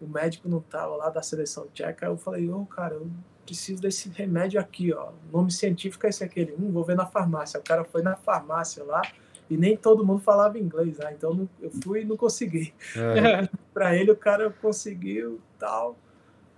[0.00, 2.06] O médico não tava lá da seleção tcheca.
[2.06, 3.10] Aí eu falei, ô, oh, cara, eu
[3.46, 5.10] preciso desse remédio aqui, ó.
[5.32, 6.52] O nome científico é esse aquele.
[6.52, 7.58] Hum, vou ver na farmácia.
[7.58, 9.00] O cara foi na farmácia lá
[9.48, 11.14] e nem todo mundo falava inglês, né?
[11.16, 12.74] Então eu fui e não consegui.
[12.96, 13.48] É.
[13.72, 15.96] para ele o cara conseguiu tal.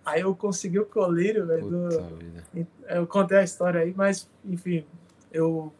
[0.04, 1.68] Aí eu consegui o colírio, velho.
[1.68, 1.88] Do...
[2.88, 4.86] Eu contei a história aí, mas, enfim,
[5.30, 5.70] eu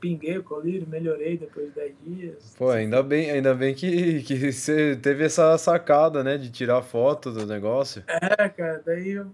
[0.00, 2.54] pinguei o colírio, melhorei depois de 10 dias.
[2.56, 7.32] Pô, ainda bem, ainda bem que, que você teve essa sacada, né, de tirar foto
[7.32, 8.04] do negócio.
[8.06, 9.26] É, cara, daí eu,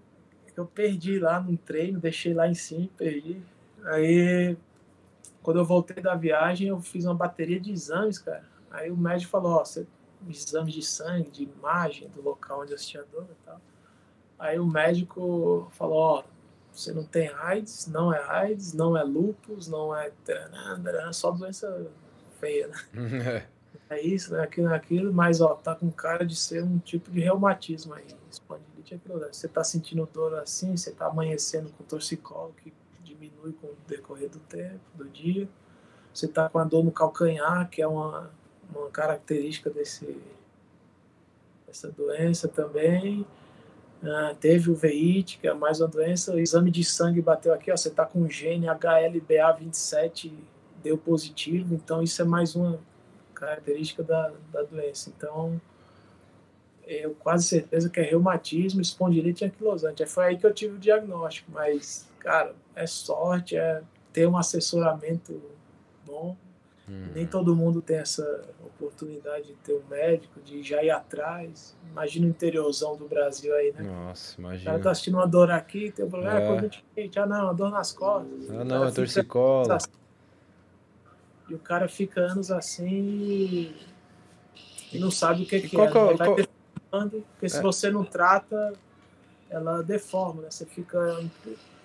[0.61, 3.41] eu perdi lá no treino, deixei lá em cima, perdi.
[3.85, 4.57] Aí,
[5.43, 8.45] quando eu voltei da viagem, eu fiz uma bateria de exames, cara.
[8.71, 9.87] Aí o médico falou, ó, você,
[10.29, 13.61] exames de sangue, de imagem do local onde eu tinha dor e tal.
[14.39, 16.25] Aí o médico falou, ó,
[16.71, 20.13] você não tem AIDS, não é AIDS, não é lupus, não é
[21.13, 21.91] só doença
[22.39, 23.47] feia, né?
[23.91, 27.11] é isso, é aquilo, é aquilo, mas ó, tá com cara de ser um tipo
[27.11, 28.07] de reumatismo aí.
[28.31, 28.70] Espondilite
[29.31, 32.73] Você tá sentindo dor assim, você tá amanhecendo com torcicolo que
[33.05, 35.49] diminui com o decorrer do tempo, do dia.
[36.13, 38.31] Você tá com a dor no calcanhar, que é uma,
[38.75, 40.21] uma característica desse,
[41.67, 43.25] dessa doença também.
[44.03, 46.35] Ah, teve o VIT, que é mais uma doença.
[46.35, 50.33] O exame de sangue bateu aqui, ó, você tá com gene HLBA27
[50.83, 52.79] deu positivo, então isso é mais uma
[53.35, 55.13] característica da, da doença.
[55.17, 55.61] Então,
[56.91, 60.05] eu quase certeza que é reumatismo, espondilite anquilosante.
[60.07, 63.83] Foi aí que eu tive o diagnóstico, mas, cara, é sorte, é
[64.13, 65.41] ter um assessoramento
[66.05, 66.37] bom.
[66.89, 67.07] Hum.
[67.15, 71.77] Nem todo mundo tem essa oportunidade de ter um médico, de já ir atrás.
[71.93, 73.83] Imagina o interiorzão do Brasil aí, né?
[73.83, 74.63] Nossa, imagina.
[74.63, 77.09] O cara tá assistindo uma dor aqui, tem um problema, é.
[77.17, 78.51] ah, não, uma dor nas costas.
[78.51, 79.77] Ah, não, é torcicola.
[79.77, 79.91] Assim,
[81.49, 83.75] e o cara fica anos assim
[84.93, 85.91] e não sabe o que, que é.
[85.91, 86.49] Qual, vai
[86.91, 87.63] porque se é.
[87.63, 88.73] você não trata,
[89.49, 90.51] ela deforma, né?
[90.51, 91.25] Você fica.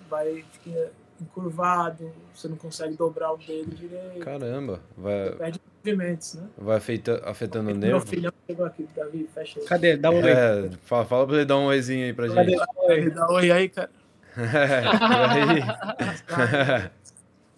[0.10, 0.92] Vai fica
[1.22, 4.20] encurvado, você não consegue dobrar o dedo direito.
[4.20, 5.30] Caramba, vai.
[5.30, 6.48] Você perde movimentos, né?
[6.58, 7.98] Vai afeta, afetando o nervo.
[7.98, 9.66] Meu filhão chegou aqui, Davi, fecha aí.
[9.66, 9.98] Cadê?
[9.98, 10.30] Dá um oi.
[10.30, 12.52] É, fala, fala pra ele dar um oizinho aí pra Cadê?
[12.52, 12.60] gente.
[12.60, 13.90] Dá um oi, dá um oi aí, cara.
[14.38, 14.86] é,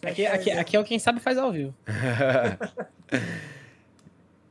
[0.04, 0.12] aí.
[0.12, 1.74] Aqui, aqui, aqui é o quem sabe faz ao vivo.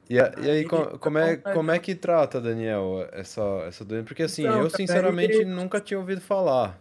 [0.09, 4.05] E, a, e aí, como, como, é, como é que trata, Daniel, essa, essa doença?
[4.05, 6.81] Porque assim, então, eu sinceramente nunca tinha ouvido falar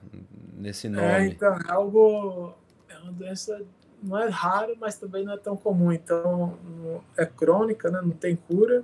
[0.53, 1.07] nesse é, nome.
[1.07, 2.53] É, então, é algo.
[2.87, 3.61] É uma doença.
[4.03, 5.91] Não é raro, mas também não é tão comum.
[5.91, 6.55] Então,
[7.17, 7.99] é crônica, né?
[8.01, 8.83] não tem cura.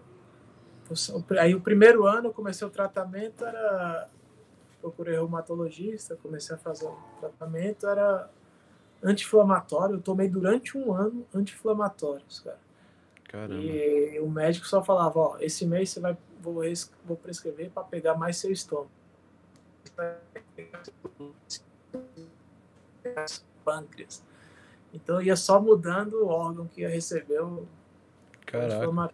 [1.40, 4.10] Aí, o primeiro ano, eu comecei o tratamento, era.
[4.82, 8.28] Procurei reumatologista, comecei a fazer o tratamento, era
[9.04, 9.98] anti-inflamatório.
[9.98, 12.58] Eu tomei durante um ano anti-inflamatórios, cara.
[13.32, 13.64] Caramba.
[13.64, 16.62] E o médico só falava, ó, esse mês você vai, vou,
[17.06, 18.92] vou prescrever para pegar mais seu estômago.
[23.64, 24.22] Pâncreas.
[24.94, 27.66] Então ia só mudando o órgão que ia receber o
[28.46, 29.14] Caraca.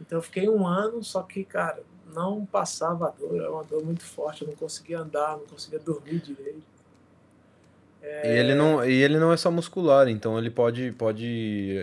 [0.00, 1.82] Então eu fiquei um ano, só que, cara,
[2.14, 5.78] não passava a dor, era uma dor muito forte, eu não conseguia andar, não conseguia
[5.78, 6.77] dormir direito.
[8.08, 8.34] É...
[8.34, 11.26] E, ele não, e ele não é só muscular, então ele pode, pode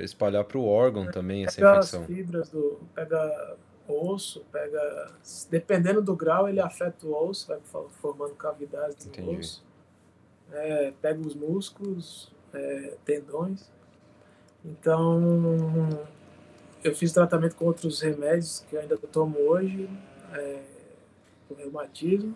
[0.04, 2.02] espalhar para o órgão também essa pega infecção.
[2.02, 3.56] As fibras do, pega
[3.88, 5.12] osso, pega.
[5.50, 7.60] Dependendo do grau, ele afeta o osso, vai
[8.02, 9.32] formando cavidades Entendi.
[9.32, 9.64] no osso.
[10.52, 13.72] É, pega os músculos, é, tendões.
[14.64, 15.90] Então,
[16.84, 19.88] eu fiz tratamento com outros remédios que eu ainda tomo hoje,
[20.34, 20.64] é,
[21.50, 22.36] o reumatismo.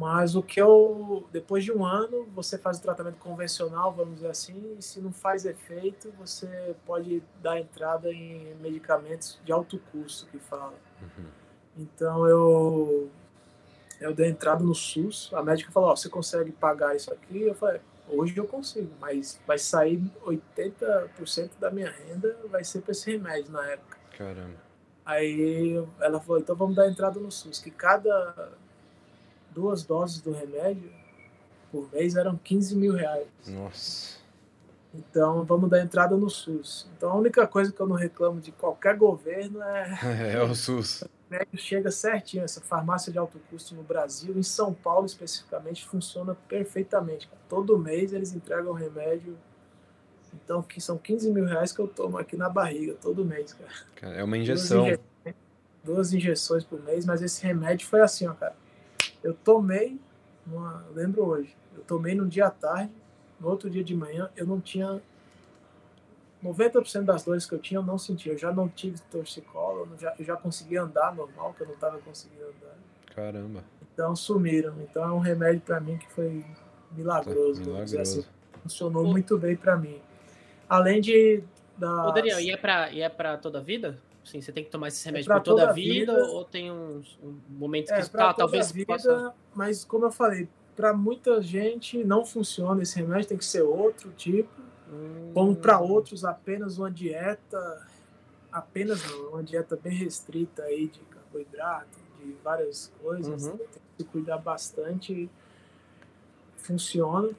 [0.00, 4.30] Mas o que eu, depois de um ano, você faz o tratamento convencional, vamos dizer
[4.30, 10.26] assim, e se não faz efeito, você pode dar entrada em medicamentos de alto custo,
[10.28, 10.72] que fala.
[11.02, 11.26] Uhum.
[11.76, 13.10] Então eu,
[14.00, 17.42] eu dei entrada no SUS, a médica falou, oh, você consegue pagar isso aqui?
[17.42, 22.92] Eu falei, hoje eu consigo, mas vai sair 80% da minha renda vai ser para
[22.92, 23.98] esse remédio na época.
[24.16, 24.56] Caramba.
[25.04, 28.50] Aí ela falou, então vamos dar entrada no SUS, que cada
[29.54, 30.90] duas doses do remédio
[31.70, 33.28] por mês eram 15 mil reais.
[33.46, 34.18] Nossa.
[34.92, 36.88] Então vamos dar entrada no SUS.
[36.96, 40.34] Então a única coisa que eu não reclamo de qualquer governo é.
[40.34, 41.02] É o SUS.
[41.02, 42.42] O remédio chega certinho.
[42.42, 47.30] Essa farmácia de alto custo no Brasil, em São Paulo especificamente, funciona perfeitamente.
[47.48, 49.38] Todo mês eles entregam remédio.
[50.32, 53.56] Então, que são 15 mil reais que eu tomo aqui na barriga todo mês,
[54.00, 54.14] cara.
[54.14, 54.84] É uma injeção.
[54.84, 55.34] Duas, inje...
[55.82, 58.54] Duas injeções por mês, mas esse remédio foi assim, ó, cara
[59.22, 59.98] eu tomei,
[60.46, 62.92] uma, lembro hoje, eu tomei num dia à tarde,
[63.38, 65.00] no outro dia de manhã eu não tinha
[66.44, 68.32] 90% das dores que eu tinha eu não sentia.
[68.32, 71.74] Eu já não tive torcicolo, eu já, eu já conseguia andar normal, que eu não
[71.74, 72.76] estava conseguindo andar.
[73.14, 73.64] Caramba.
[73.92, 74.74] Então sumiram.
[74.80, 76.44] Então é um remédio para mim que foi
[76.92, 77.60] milagroso.
[77.60, 77.98] milagroso.
[77.98, 78.24] Assim.
[78.62, 80.00] Funcionou muito bem para mim.
[80.68, 81.42] Além de.
[81.76, 82.08] Da...
[82.08, 83.98] Ô Daniel, e é para é pra toda a vida?
[84.30, 86.44] Sim, você tem que tomar esse remédio é por toda, toda a vida, vida, ou
[86.44, 89.34] tem uns um momentos é, que tá, talvez vida, possa...
[89.52, 94.12] Mas como eu falei, para muita gente não funciona esse remédio, tem que ser outro
[94.12, 94.48] tipo.
[94.88, 95.32] Hum.
[95.34, 97.86] Como para outros, apenas uma dieta,
[98.52, 103.46] apenas não, uma dieta bem restrita aí de carboidrato, de várias coisas.
[103.46, 103.56] Uhum.
[103.56, 105.28] Tem que se cuidar bastante.
[106.56, 107.30] Funciona,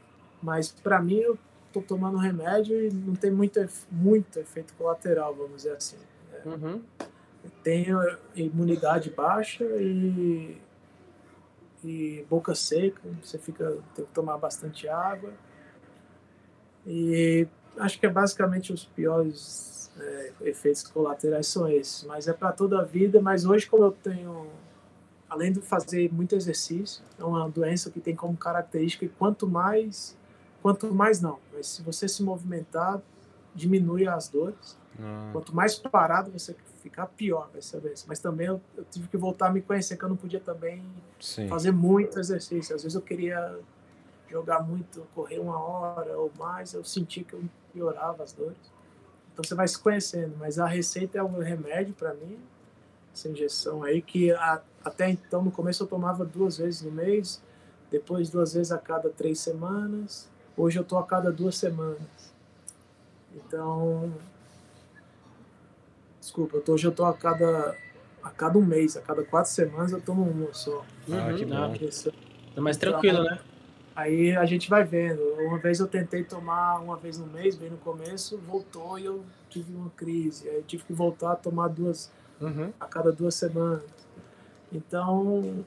[0.44, 1.38] mas para mim eu
[1.72, 5.98] tô tomando remédio e não tem muito, muito efeito colateral, vamos dizer assim.
[6.46, 6.82] Uhum.
[7.64, 8.00] Tenho
[8.36, 10.58] imunidade baixa e,
[11.84, 15.32] e boca seca, você fica tem que tomar bastante água.
[16.86, 22.52] E acho que é basicamente os piores é, efeitos colaterais são esses, mas é para
[22.52, 23.22] toda a vida.
[23.22, 24.48] Mas hoje, como eu tenho,
[25.30, 30.18] além de fazer muito exercício, é uma doença que tem como característica que quanto mais,
[30.62, 33.02] quanto mais não, mas se você se movimentar,
[33.54, 34.80] diminui as dores.
[35.00, 35.30] Ah.
[35.32, 38.06] Quanto mais parado você ficar, pior vai ser a doença.
[38.08, 40.84] Mas também eu, eu, tive que voltar a me conhecer, que eu não podia também
[41.20, 41.48] Sim.
[41.48, 42.76] fazer muito exercício.
[42.76, 43.58] Às vezes eu queria
[44.30, 48.72] jogar muito, correr uma hora ou mais, eu senti que eu piorava as dores.
[49.34, 52.38] Então você vai se conhecendo, mas a receita é um remédio para mim,
[53.14, 57.42] essa injeção aí, que a, até então no começo eu tomava duas vezes no mês,
[57.90, 62.34] depois duas vezes a cada três semanas, hoje eu tô a cada duas semanas.
[63.34, 64.14] Então,
[66.32, 67.76] desculpa, eu tô, hoje eu tô a cada
[68.24, 70.86] a cada um mês, a cada quatro semanas eu tomo uma só.
[71.12, 71.74] Ah, que bom.
[72.56, 73.40] Tá mais tranquilo, né?
[73.96, 75.22] Aí a gente vai vendo.
[75.40, 79.26] Uma vez eu tentei tomar uma vez no mês, bem no começo, voltou e eu
[79.50, 80.48] tive uma crise.
[80.48, 82.72] Aí eu tive que voltar a tomar duas uhum.
[82.80, 83.84] a cada duas semanas.
[84.72, 85.66] Então,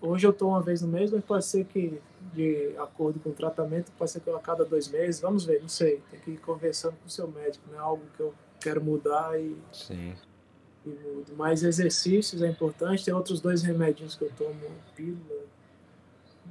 [0.00, 2.00] hoje eu tomo uma vez no mês, mas pode ser que,
[2.32, 5.20] de acordo com o tratamento, pode ser que eu a cada dois meses.
[5.20, 6.02] Vamos ver, não sei.
[6.10, 9.40] Tem que ir conversando com o seu médico, não é algo que eu quero mudar
[9.40, 9.56] e.
[9.72, 10.14] Sim.
[10.84, 11.32] E mudo.
[11.36, 13.04] Mas exercícios é importante.
[13.04, 14.60] Tem outros dois remedinhos que eu tomo,
[14.94, 15.46] pílula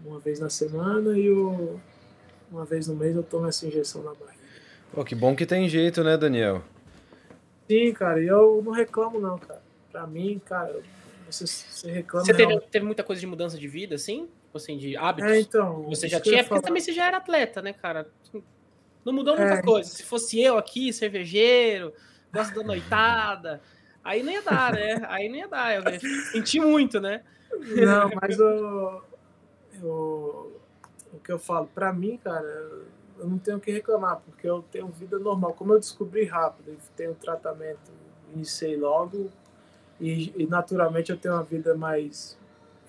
[0.04, 1.80] uma vez na semana e o,
[2.52, 4.44] uma vez no mês eu tomo essa injeção na barriga.
[4.92, 6.64] Pô, que bom que tem jeito, né, Daniel?
[7.70, 9.62] Sim, cara, e eu não reclamo não, cara.
[9.92, 10.80] Pra mim, cara,
[11.30, 12.26] você, você reclama...
[12.26, 14.30] Você teve, teve, muita coisa de mudança de vida, assim?
[14.54, 15.32] Assim, de hábitos?
[15.32, 15.84] É, então...
[15.84, 18.08] Você já tinha, porque também você já era atleta, né, cara?
[19.06, 19.62] Não mudou muita é.
[19.62, 19.90] coisa.
[19.90, 21.94] Se fosse eu aqui, cervejeiro,
[22.34, 23.62] gosto da noitada,
[24.04, 25.06] aí não ia dar, né?
[25.08, 25.76] Aí não ia dar.
[25.76, 26.00] Eu
[26.32, 27.24] senti muito, né?
[27.52, 29.04] Não, mas o
[29.82, 30.62] eu,
[31.14, 32.46] o que eu falo, para mim, cara,
[33.18, 35.54] eu não tenho o que reclamar, porque eu tenho vida normal.
[35.54, 37.92] Como eu descobri rápido, eu tenho tratamento,
[38.34, 39.30] iniciei logo,
[40.00, 42.38] e, e naturalmente eu tenho uma vida mais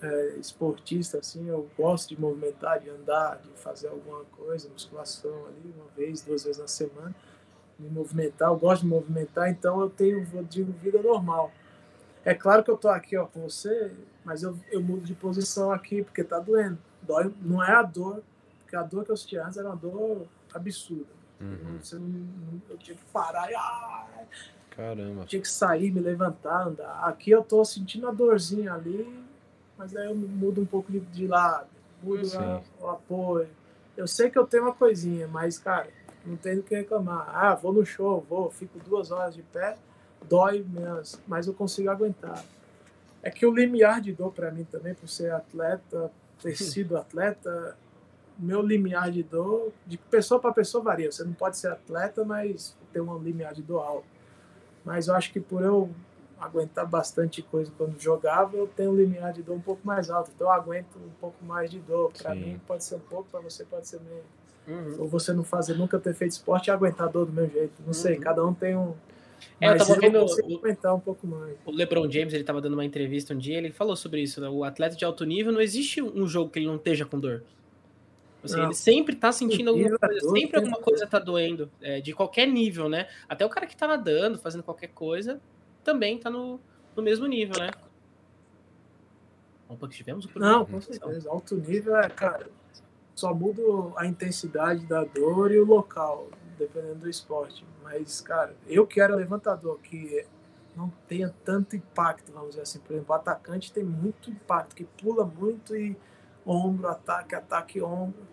[0.03, 5.75] é, esportista, assim, eu gosto de movimentar, de andar, de fazer alguma coisa, musculação ali,
[5.77, 7.15] uma vez, duas vezes na semana,
[7.79, 11.53] me movimentar, eu gosto de movimentar, então eu tenho de vida normal.
[12.25, 13.93] É claro que eu tô aqui ó, com você,
[14.25, 16.79] mas eu, eu mudo de posição aqui porque tá doendo.
[17.03, 18.23] Dói, não é a dor,
[18.63, 21.15] porque a dor que eu senti antes era uma dor absurda.
[21.41, 21.79] Uhum.
[21.81, 23.55] Você não, eu tinha que parar e.
[23.55, 24.07] Ah,
[24.71, 25.25] Caramba.
[25.25, 27.01] Tinha que sair, me levantar, andar.
[27.05, 29.09] Aqui eu tô sentindo a dorzinha ali,
[29.79, 31.69] mas aí eu mudo um pouco de, de lado,
[32.03, 33.49] mudo a, o apoio.
[33.97, 35.89] Eu sei que eu tenho uma coisinha, mas, cara,
[36.25, 37.29] não tenho o que reclamar.
[37.33, 39.77] Ah, vou no show, vou, fico duas horas de pé,
[40.29, 40.65] dói,
[41.27, 42.45] mas eu consigo aguentar.
[43.23, 46.11] É que o limiar de dor para mim também, por ser atleta,
[46.41, 47.77] ter sido atleta,
[48.39, 51.11] meu limiar de dor, de pessoa para pessoa varia.
[51.11, 54.07] Você não pode ser atleta, mas ter um limiar de dor alto.
[54.85, 55.91] Mas eu acho que por eu
[56.39, 60.31] aguentar bastante coisa quando jogava, eu tenho um limiar de dor um pouco mais alto.
[60.35, 62.13] Então eu aguento um pouco mais de dor.
[62.13, 64.25] Para mim pode ser um pouco, para você pode ser menos.
[64.67, 65.03] Uhum.
[65.03, 67.75] Ou você não fazer, nunca ter feito esporte e aguentar dor do meu jeito.
[67.81, 67.93] Não uhum.
[67.93, 68.95] sei, cada um tem um,
[69.61, 71.57] é, eu tava vendo o, um pouco mais.
[71.65, 74.49] o LeBron James, ele tava dando uma entrevista um dia, ele falou sobre isso, né?
[74.49, 77.43] O atleta de alto nível não existe um jogo que ele não esteja com dor.
[78.45, 82.47] Assim, ele sempre tá sentindo alguma coisa, sempre alguma coisa tá doendo, é, de qualquer
[82.47, 83.09] nível, né?
[83.29, 85.41] Até o cara que tá nadando, fazendo qualquer coisa,
[85.87, 86.61] também tá no,
[86.97, 87.71] no mesmo nível, né?
[89.69, 91.31] Opa, que tivemos o Não, com certeza.
[91.31, 92.49] Alto nível é, cara,
[93.15, 93.63] só muda
[93.97, 96.29] a intensidade da dor e o local
[96.59, 97.65] dependendo do esporte.
[97.83, 100.27] Mas, cara, eu quero levantador que
[100.75, 102.81] não tenha tanto impacto, vamos dizer assim.
[102.81, 105.97] Por exemplo, o atacante tem muito impacto, que pula muito e
[106.45, 108.27] ombro, ataque, ataque, ombro.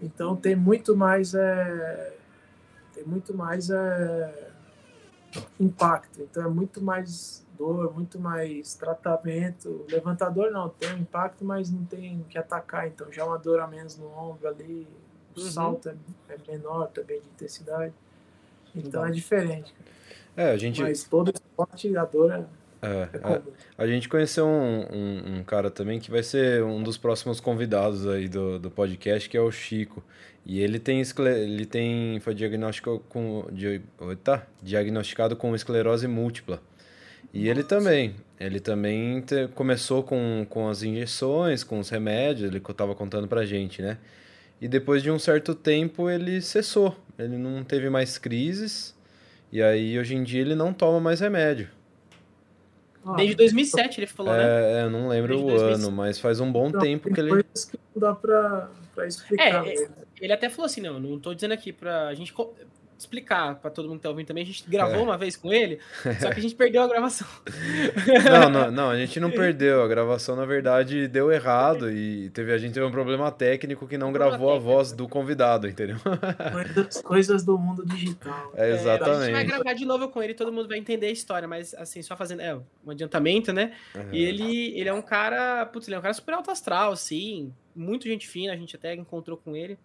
[0.00, 2.16] Então tem muito mais é,
[2.94, 4.49] tem muito mais é,
[5.58, 6.22] impacto.
[6.22, 9.84] Então é muito mais dor, muito mais tratamento.
[9.88, 12.88] levantador não, tem impacto, mas não tem que atacar.
[12.88, 14.88] Então já é uma dor a menos no ombro ali,
[15.36, 15.50] o uhum.
[15.50, 15.94] salto é,
[16.28, 17.92] é menor também de intensidade.
[18.74, 19.74] Então é diferente.
[20.36, 20.80] É, a gente...
[20.80, 22.46] Mas todo esporte, a dor é.
[22.82, 23.42] É, é a,
[23.84, 28.06] a, gente conheceu um, um, um, cara também que vai ser um dos próximos convidados
[28.06, 30.02] aí do, do podcast, que é o Chico.
[30.46, 33.82] E ele tem, ele tem foi diagnóstico com, di,
[34.24, 36.62] tá, diagnosticado com esclerose múltipla.
[37.32, 42.58] E ele também, ele também te, começou com, com as injeções, com os remédios, ele
[42.58, 43.98] estava contando pra gente, né?
[44.60, 46.96] E depois de um certo tempo ele cessou.
[47.18, 48.94] Ele não teve mais crises.
[49.52, 51.68] E aí hoje em dia ele não toma mais remédio.
[53.16, 54.80] Desde 2007 ele falou, é, né?
[54.80, 55.82] É, eu não lembro Desde o 2007.
[55.82, 57.30] ano, mas faz um bom não, tempo que ele.
[57.30, 59.66] Coisas que não dá pra, pra explicar.
[59.66, 59.88] É,
[60.20, 62.34] ele até falou assim: não, não tô dizendo aqui pra gente
[63.00, 64.42] explicar para todo mundo que tá ouvindo também.
[64.42, 65.02] A gente gravou é.
[65.02, 65.78] uma vez com ele,
[66.20, 67.26] só que a gente perdeu a gravação.
[68.24, 69.82] Não, não, não, a gente não perdeu.
[69.82, 73.96] A gravação, na verdade, deu errado e teve, a gente teve um problema técnico que
[73.96, 75.96] não gravou a voz do convidado, entendeu?
[76.52, 78.52] Coisas, coisas do mundo digital.
[78.54, 79.10] É, exatamente.
[79.10, 81.74] a gente vai gravar de novo com ele, todo mundo vai entender a história, mas
[81.74, 83.72] assim, só fazendo é, um adiantamento, né?
[83.94, 84.08] Uhum.
[84.12, 87.52] E ele, ele é um cara, putz, ele é um cara super alto astral, assim,
[87.74, 89.78] muito gente fina, a gente até encontrou com ele.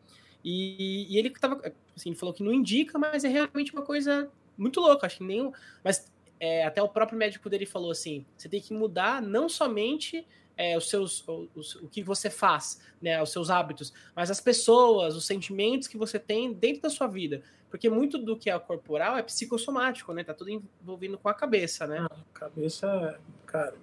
[0.47, 1.59] E, e ele tava,
[1.97, 5.07] assim, falou que não indica, mas é realmente uma coisa muito louca.
[5.07, 5.51] Acho que nem.
[5.83, 10.23] Mas é, até o próprio médico dele falou assim: você tem que mudar não somente
[10.55, 15.25] é, os seus, o que você faz, né, os seus hábitos, mas as pessoas, os
[15.25, 17.41] sentimentos que você tem dentro da sua vida.
[17.67, 20.23] Porque muito do que é corporal é psicossomático, né?
[20.23, 22.05] Tá tudo envolvido com a cabeça, né?
[22.09, 23.73] A cabeça, cara,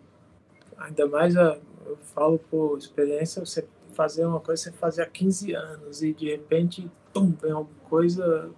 [0.78, 5.06] ainda mais a, eu falo por experiência, você fazer uma coisa que você fazia há
[5.06, 8.50] 15 anos e de repente, tum, vem alguma coisa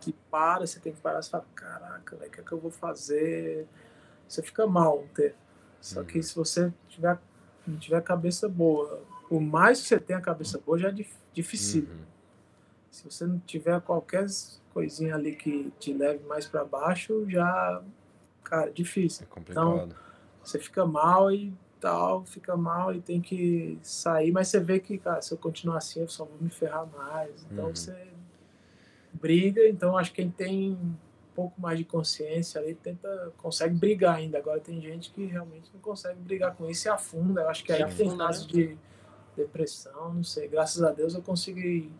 [0.00, 2.70] que para, você tem que parar e fala, caraca, o que é que eu vou
[2.70, 3.66] fazer?
[4.26, 5.34] Você fica mal, ter.
[5.80, 6.22] Só que uhum.
[6.22, 7.18] se você tiver,
[7.78, 10.94] tiver cabeça boa, por mais que você tenha a cabeça boa, já é
[11.32, 11.82] difícil.
[11.82, 12.04] Uhum.
[12.90, 14.26] Se você não tiver qualquer
[14.72, 17.82] coisinha ali que te leve mais para baixo, já,
[18.42, 19.26] cara, difícil.
[19.36, 19.88] É então,
[20.42, 24.98] você fica mal e tal, fica mal e tem que sair, mas você vê que,
[24.98, 27.46] cara, se eu continuar assim, eu só vou me ferrar mais.
[27.50, 27.74] Então uhum.
[27.74, 28.08] você
[29.12, 30.94] briga, então acho que quem tem um
[31.34, 34.38] pouco mais de consciência ali tenta, consegue brigar ainda.
[34.38, 37.42] Agora tem gente que realmente não consegue brigar com isso e afunda.
[37.42, 38.52] Eu acho que aí que tem casos né?
[38.52, 38.78] de
[39.36, 40.48] depressão, não sei.
[40.48, 41.90] Graças a Deus eu consegui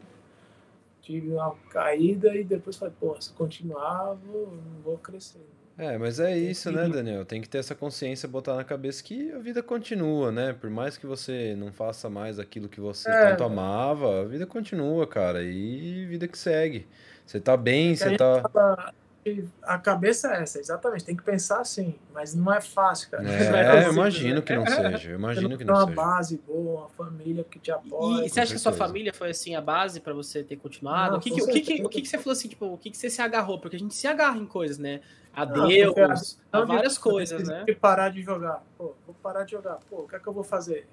[1.00, 5.44] tive uma caída e depois falei, pô, se continuar, vou, não vou crescer.
[5.80, 7.24] É, mas é isso, né, Daniel?
[7.24, 10.52] Tem que ter essa consciência, botar na cabeça que a vida continua, né?
[10.52, 13.30] Por mais que você não faça mais aquilo que você é.
[13.30, 15.42] tanto amava, a vida continua, cara.
[15.42, 16.86] E vida que segue.
[17.24, 18.92] Você tá bem, você tá.
[19.62, 21.04] A cabeça é essa, exatamente.
[21.04, 23.22] Tem que pensar assim, mas não é fácil, cara.
[23.28, 25.10] É, é eu imagino que não seja.
[25.10, 25.86] Eu imagino que não, seja.
[25.86, 28.24] uma base boa, uma família que te apoia.
[28.24, 31.12] E, você acha que a sua família foi assim a base para você ter continuado?
[31.12, 32.78] Não, o que, que, o, que, que, o que, que você falou assim, tipo, o
[32.78, 33.58] que, que você se agarrou?
[33.58, 35.00] Porque a gente se agarra em coisas, né?
[35.32, 37.64] A Deus, a várias coisas, né?
[37.80, 38.64] parar de jogar.
[38.76, 39.78] Pô, vou parar de jogar.
[39.88, 40.88] Pô, o que é que eu vou fazer?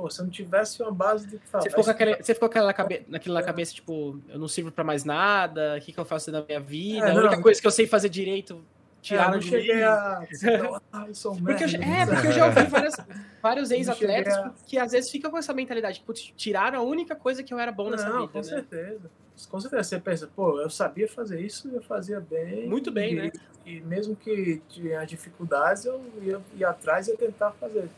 [0.00, 1.64] Pô, se eu não tivesse uma base do que fazer.
[1.64, 4.72] Você ficou, com aquela, você ficou aquela cabe, naquilo na cabeça, tipo, eu não sirvo
[4.72, 7.06] pra mais nada, o que, que eu faço na minha vida?
[7.06, 8.64] É, a única coisa que eu sei fazer direito
[9.02, 9.70] tiraram é, de mim.
[9.82, 10.22] A...
[10.90, 11.06] ah,
[11.44, 12.96] porque eu, é, porque eu já ouvi várias,
[13.42, 14.54] vários ex-atletas a...
[14.66, 17.70] que às vezes ficam com essa mentalidade, tipo, tiraram a única coisa que eu era
[17.70, 18.32] bom nessa não, vida.
[18.32, 18.44] Com né?
[18.44, 19.10] certeza.
[19.50, 19.82] Com certeza.
[19.82, 22.66] Você pensa, pô, eu sabia fazer isso, eu fazia bem.
[22.66, 23.32] Muito bem, e, né?
[23.66, 27.90] E mesmo que tinha dificuldades, eu ia, ia atrás e ia tentar fazer.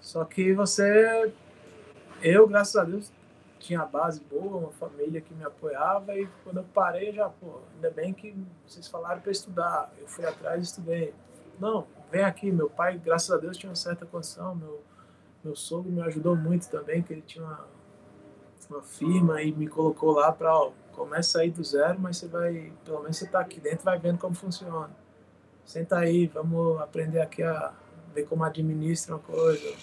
[0.00, 1.32] Só que você
[2.22, 3.12] eu, graças a Deus,
[3.58, 7.90] tinha base boa, uma família que me apoiava e quando eu parei, já, pô, ainda
[7.90, 8.34] bem que
[8.66, 9.92] vocês falaram para estudar.
[9.98, 11.14] Eu fui atrás e estudei.
[11.60, 14.82] Não, vem aqui, meu pai, graças a Deus, tinha uma certa condição, meu,
[15.44, 17.66] meu sogro me ajudou muito também, que ele tinha uma,
[18.70, 22.72] uma firma e me colocou lá para, ó, começa aí do zero, mas você vai,
[22.84, 24.90] pelo menos você tá aqui dentro, vai vendo como funciona.
[25.64, 27.72] Senta aí, vamos aprender aqui a
[28.14, 29.74] ver como administra uma coisa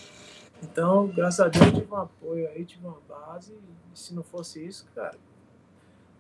[0.64, 3.53] então, graças a Deus, tive um apoio aí, tive uma base.
[3.93, 5.18] E se não fosse isso, cara,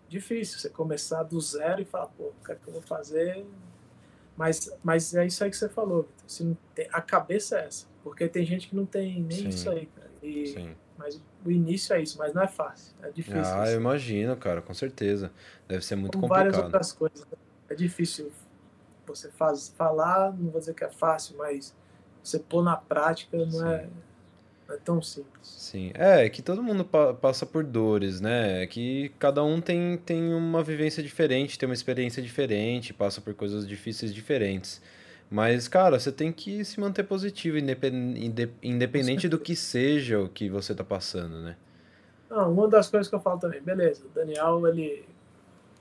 [0.07, 3.45] difícil você começar do zero e falar, pô, o que é que eu vou fazer?
[4.37, 6.07] Mas, mas é isso aí que você falou,
[6.41, 7.87] não tem, a cabeça é essa.
[8.03, 9.47] Porque tem gente que não tem nem Sim.
[9.47, 10.11] isso aí, cara.
[10.21, 10.75] E, Sim.
[10.97, 12.95] Mas o início é isso, mas não é fácil.
[13.01, 13.41] É difícil.
[13.43, 13.73] Ah, isso.
[13.73, 15.29] eu imagino, cara, com certeza.
[15.67, 16.51] Deve ser muito Como complicado.
[16.51, 17.25] várias outras coisas.
[17.25, 17.37] Né?
[17.69, 18.31] É difícil
[19.05, 21.75] você faz, falar, não vou dizer que é fácil, mas
[22.27, 23.87] você pôr na prática não é
[24.69, 25.29] é tão simples.
[25.43, 28.63] Sim, é, é que todo mundo pa passa por dores, né?
[28.63, 33.33] É que cada um tem, tem uma vivência diferente, tem uma experiência diferente, passa por
[33.33, 34.81] coisas difíceis diferentes.
[35.29, 37.57] Mas, cara, você tem que se manter positivo,
[38.61, 41.55] independente do que seja o que você tá passando, né?
[42.29, 45.05] Não, uma das coisas que eu falo também, beleza, o Daniel, ele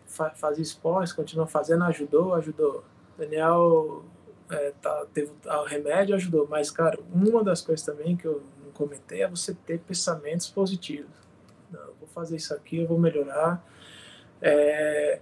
[0.06, 2.84] fa fazia esporte, continua fazendo, ajudou, ajudou.
[3.18, 4.04] Daniel
[4.50, 6.46] é, tá, teve o remédio, ajudou.
[6.48, 8.42] Mas, cara, uma das coisas também que eu
[8.72, 11.10] comentei é você ter pensamentos positivos.
[11.70, 13.64] Não, eu vou fazer isso aqui, eu vou melhorar.
[14.40, 15.20] É,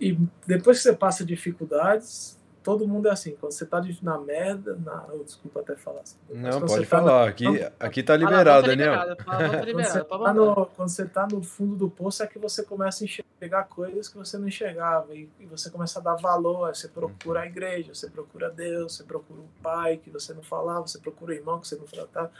[0.00, 3.36] e depois que você passa dificuldades, todo mundo é assim.
[3.36, 4.74] Quando você tá na merda.
[4.84, 6.16] Na, oh, desculpa até falar assim.
[6.28, 7.22] Não, pode falar.
[7.22, 7.46] Tá aqui,
[7.78, 9.16] aqui tá liberado, Daniel.
[9.24, 14.18] quando, você tá no, fundo do poço é que você começa a enxergar coisas que
[14.18, 15.14] você não enxergava.
[15.14, 16.74] E, e você começa a dar valor.
[16.74, 20.88] Você procura a igreja, você procura Deus, você procura o pai que você não falava,
[20.88, 22.32] você procura o irmão que você não tratava.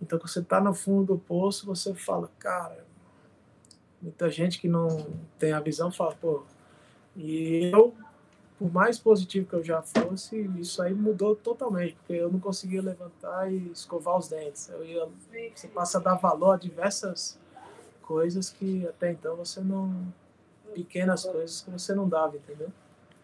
[0.00, 2.86] Então, quando você tá no fundo do poço, você fala, cara.
[4.00, 5.08] Muita gente que não
[5.38, 6.44] tem a visão fala, pô.
[7.14, 7.94] E eu
[8.58, 12.82] por mais positivo que eu já fosse, isso aí mudou totalmente, porque eu não conseguia
[12.82, 14.68] levantar e escovar os dentes.
[14.68, 15.08] Eu ia,
[15.54, 17.38] você passa a dar valor a diversas
[18.02, 20.12] coisas que até então você não.
[20.74, 22.72] pequenas coisas que você não dava, entendeu?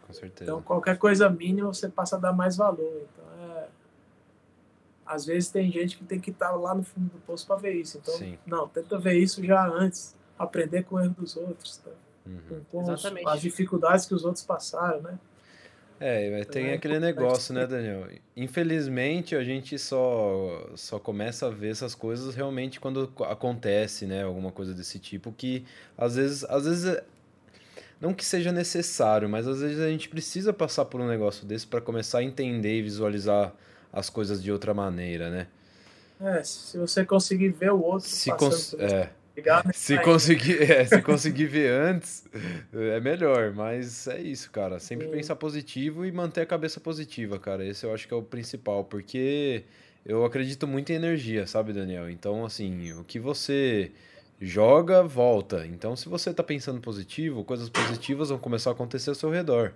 [0.07, 0.45] Com certeza.
[0.45, 3.03] Então qualquer coisa mínima você passa a dar mais valor.
[3.03, 3.25] Então
[3.57, 3.69] é.
[5.05, 7.73] Às vezes tem gente que tem que estar lá no fundo do poço para ver
[7.73, 7.99] isso.
[7.99, 8.39] Então, Sim.
[8.47, 11.77] não, tenta ver isso já antes, aprender com o erro dos outros.
[11.79, 11.91] Tá?
[12.27, 12.63] Uhum.
[12.71, 15.19] com os, as dificuldades que os outros passaram, né?
[16.01, 18.09] É, tem é aquele negócio, né, Daniel?
[18.37, 24.25] Infelizmente, a gente só, só começa a ver essas coisas realmente quando acontece, né?
[24.25, 25.65] Alguma coisa desse tipo que,
[25.97, 27.05] às vezes, às vezes é,
[28.01, 31.67] não que seja necessário, mas às vezes a gente precisa passar por um negócio desse
[31.67, 33.55] para começar a entender e visualizar
[33.93, 35.47] as coisas de outra maneira, né?
[36.21, 39.13] É, se você conseguir ver o outro se passando é.
[39.73, 42.25] Se conseguir, é, se conseguir ver antes,
[42.73, 43.53] é melhor.
[43.53, 44.79] Mas é isso, cara.
[44.79, 45.13] Sempre Sim.
[45.13, 47.65] pensar positivo e manter a cabeça positiva, cara.
[47.65, 49.65] Esse eu acho que é o principal, porque
[50.05, 52.09] eu acredito muito em energia, sabe, Daniel?
[52.09, 53.91] Então, assim, o que você
[54.41, 55.67] joga, volta.
[55.67, 59.73] Então, se você tá pensando positivo, coisas positivas vão começar a acontecer ao seu redor.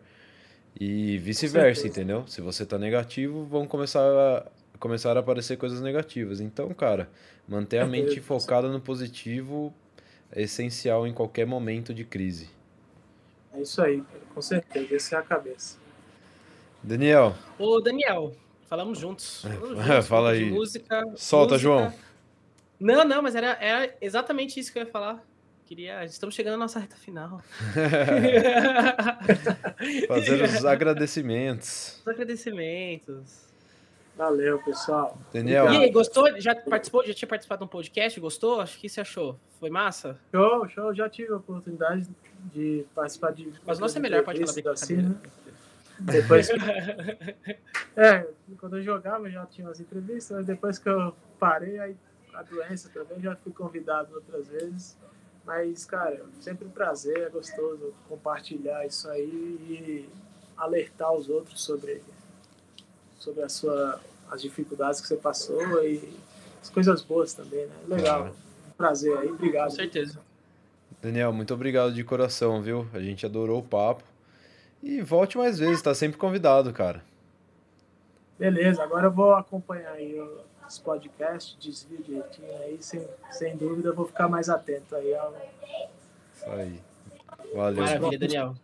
[0.78, 2.24] E vice-versa, entendeu?
[2.28, 4.46] Se você tá negativo, vão começar
[4.78, 6.40] a, começar a aparecer coisas negativas.
[6.40, 7.08] Então, cara,
[7.46, 9.72] manter a mente focada no positivo
[10.30, 12.50] é essencial em qualquer momento de crise.
[13.52, 14.02] É isso aí,
[14.34, 14.94] com certeza.
[14.94, 15.78] Essa é a cabeça.
[16.82, 17.34] Daniel.
[17.58, 18.34] Ô, Daniel,
[18.68, 19.42] falamos juntos.
[19.42, 20.50] Falamos juntos Fala aí.
[20.50, 21.58] Música, Solta, música.
[21.58, 21.92] João.
[22.78, 25.24] Não, não, mas era, era exatamente isso que eu ia falar.
[25.68, 27.42] Queria, estamos chegando à nossa reta final.
[30.08, 32.00] Fazer os agradecimentos.
[32.00, 33.47] Os agradecimentos.
[34.18, 35.16] Valeu, pessoal.
[35.32, 35.72] Daniel.
[35.72, 36.28] E aí, gostou?
[36.40, 37.06] Já participou?
[37.06, 38.18] Já tinha participado de um podcast?
[38.18, 38.60] Gostou?
[38.60, 39.38] Acho que você achou.
[39.60, 40.18] Foi massa?
[40.32, 40.92] Show, show.
[40.92, 42.08] Já tive a oportunidade
[42.52, 43.52] de participar de.
[43.64, 45.14] Mas nossa é melhor, pode falar assim, né?
[46.00, 46.58] Depois que...
[47.96, 48.28] É,
[48.58, 51.96] quando eu jogava já tinha umas entrevistas, mas depois que eu parei, aí
[52.34, 54.96] a doença também, já fui convidado outras vezes.
[55.44, 60.08] Mas, cara, sempre um prazer, é gostoso compartilhar isso aí e
[60.56, 62.02] alertar os outros sobre
[63.18, 64.00] sobre a sua,
[64.30, 66.16] as dificuldades que você passou e
[66.60, 67.74] as coisas boas também, né?
[67.88, 68.26] Legal.
[68.26, 69.70] Um prazer aí, obrigado.
[69.70, 70.18] Com certeza.
[71.00, 72.86] Daniel, muito obrigado de coração, viu?
[72.92, 74.02] A gente adorou o papo.
[74.82, 77.02] E volte mais vezes, tá sempre convidado, cara.
[78.38, 80.16] Beleza, agora eu vou acompanhar aí
[80.66, 85.14] os podcasts, desvio direitinho aí, sem, sem dúvida eu vou ficar mais atento aí.
[85.14, 85.34] Ao...
[86.36, 86.80] Isso aí.
[87.54, 87.82] Valeu.
[87.82, 88.54] Maravilha, Daniel.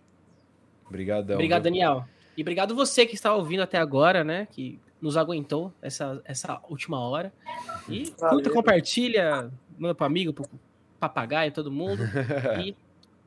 [0.86, 1.36] Obrigadão.
[1.36, 2.04] Obrigado, Daniel.
[2.36, 4.46] E obrigado você que está ouvindo até agora, né?
[4.50, 7.32] Que nos aguentou essa, essa última hora.
[7.88, 8.36] E Valeu.
[8.36, 10.48] curta, compartilha, manda pro amigo, pro
[10.98, 12.02] papagaio, todo mundo.
[12.64, 12.74] E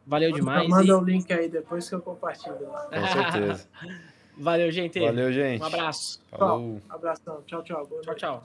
[0.06, 0.68] valeu demais.
[0.70, 0.92] Manda e...
[0.92, 2.56] o link aí depois que eu compartilho.
[2.56, 3.68] Com certeza.
[4.38, 5.00] valeu, gente.
[5.00, 5.62] Valeu, gente.
[5.62, 6.22] Um abraço.
[6.30, 6.82] Falou.
[6.90, 7.44] Abração.
[7.46, 7.86] Tchau, tchau.
[7.86, 8.44] Boa tchau, tchau.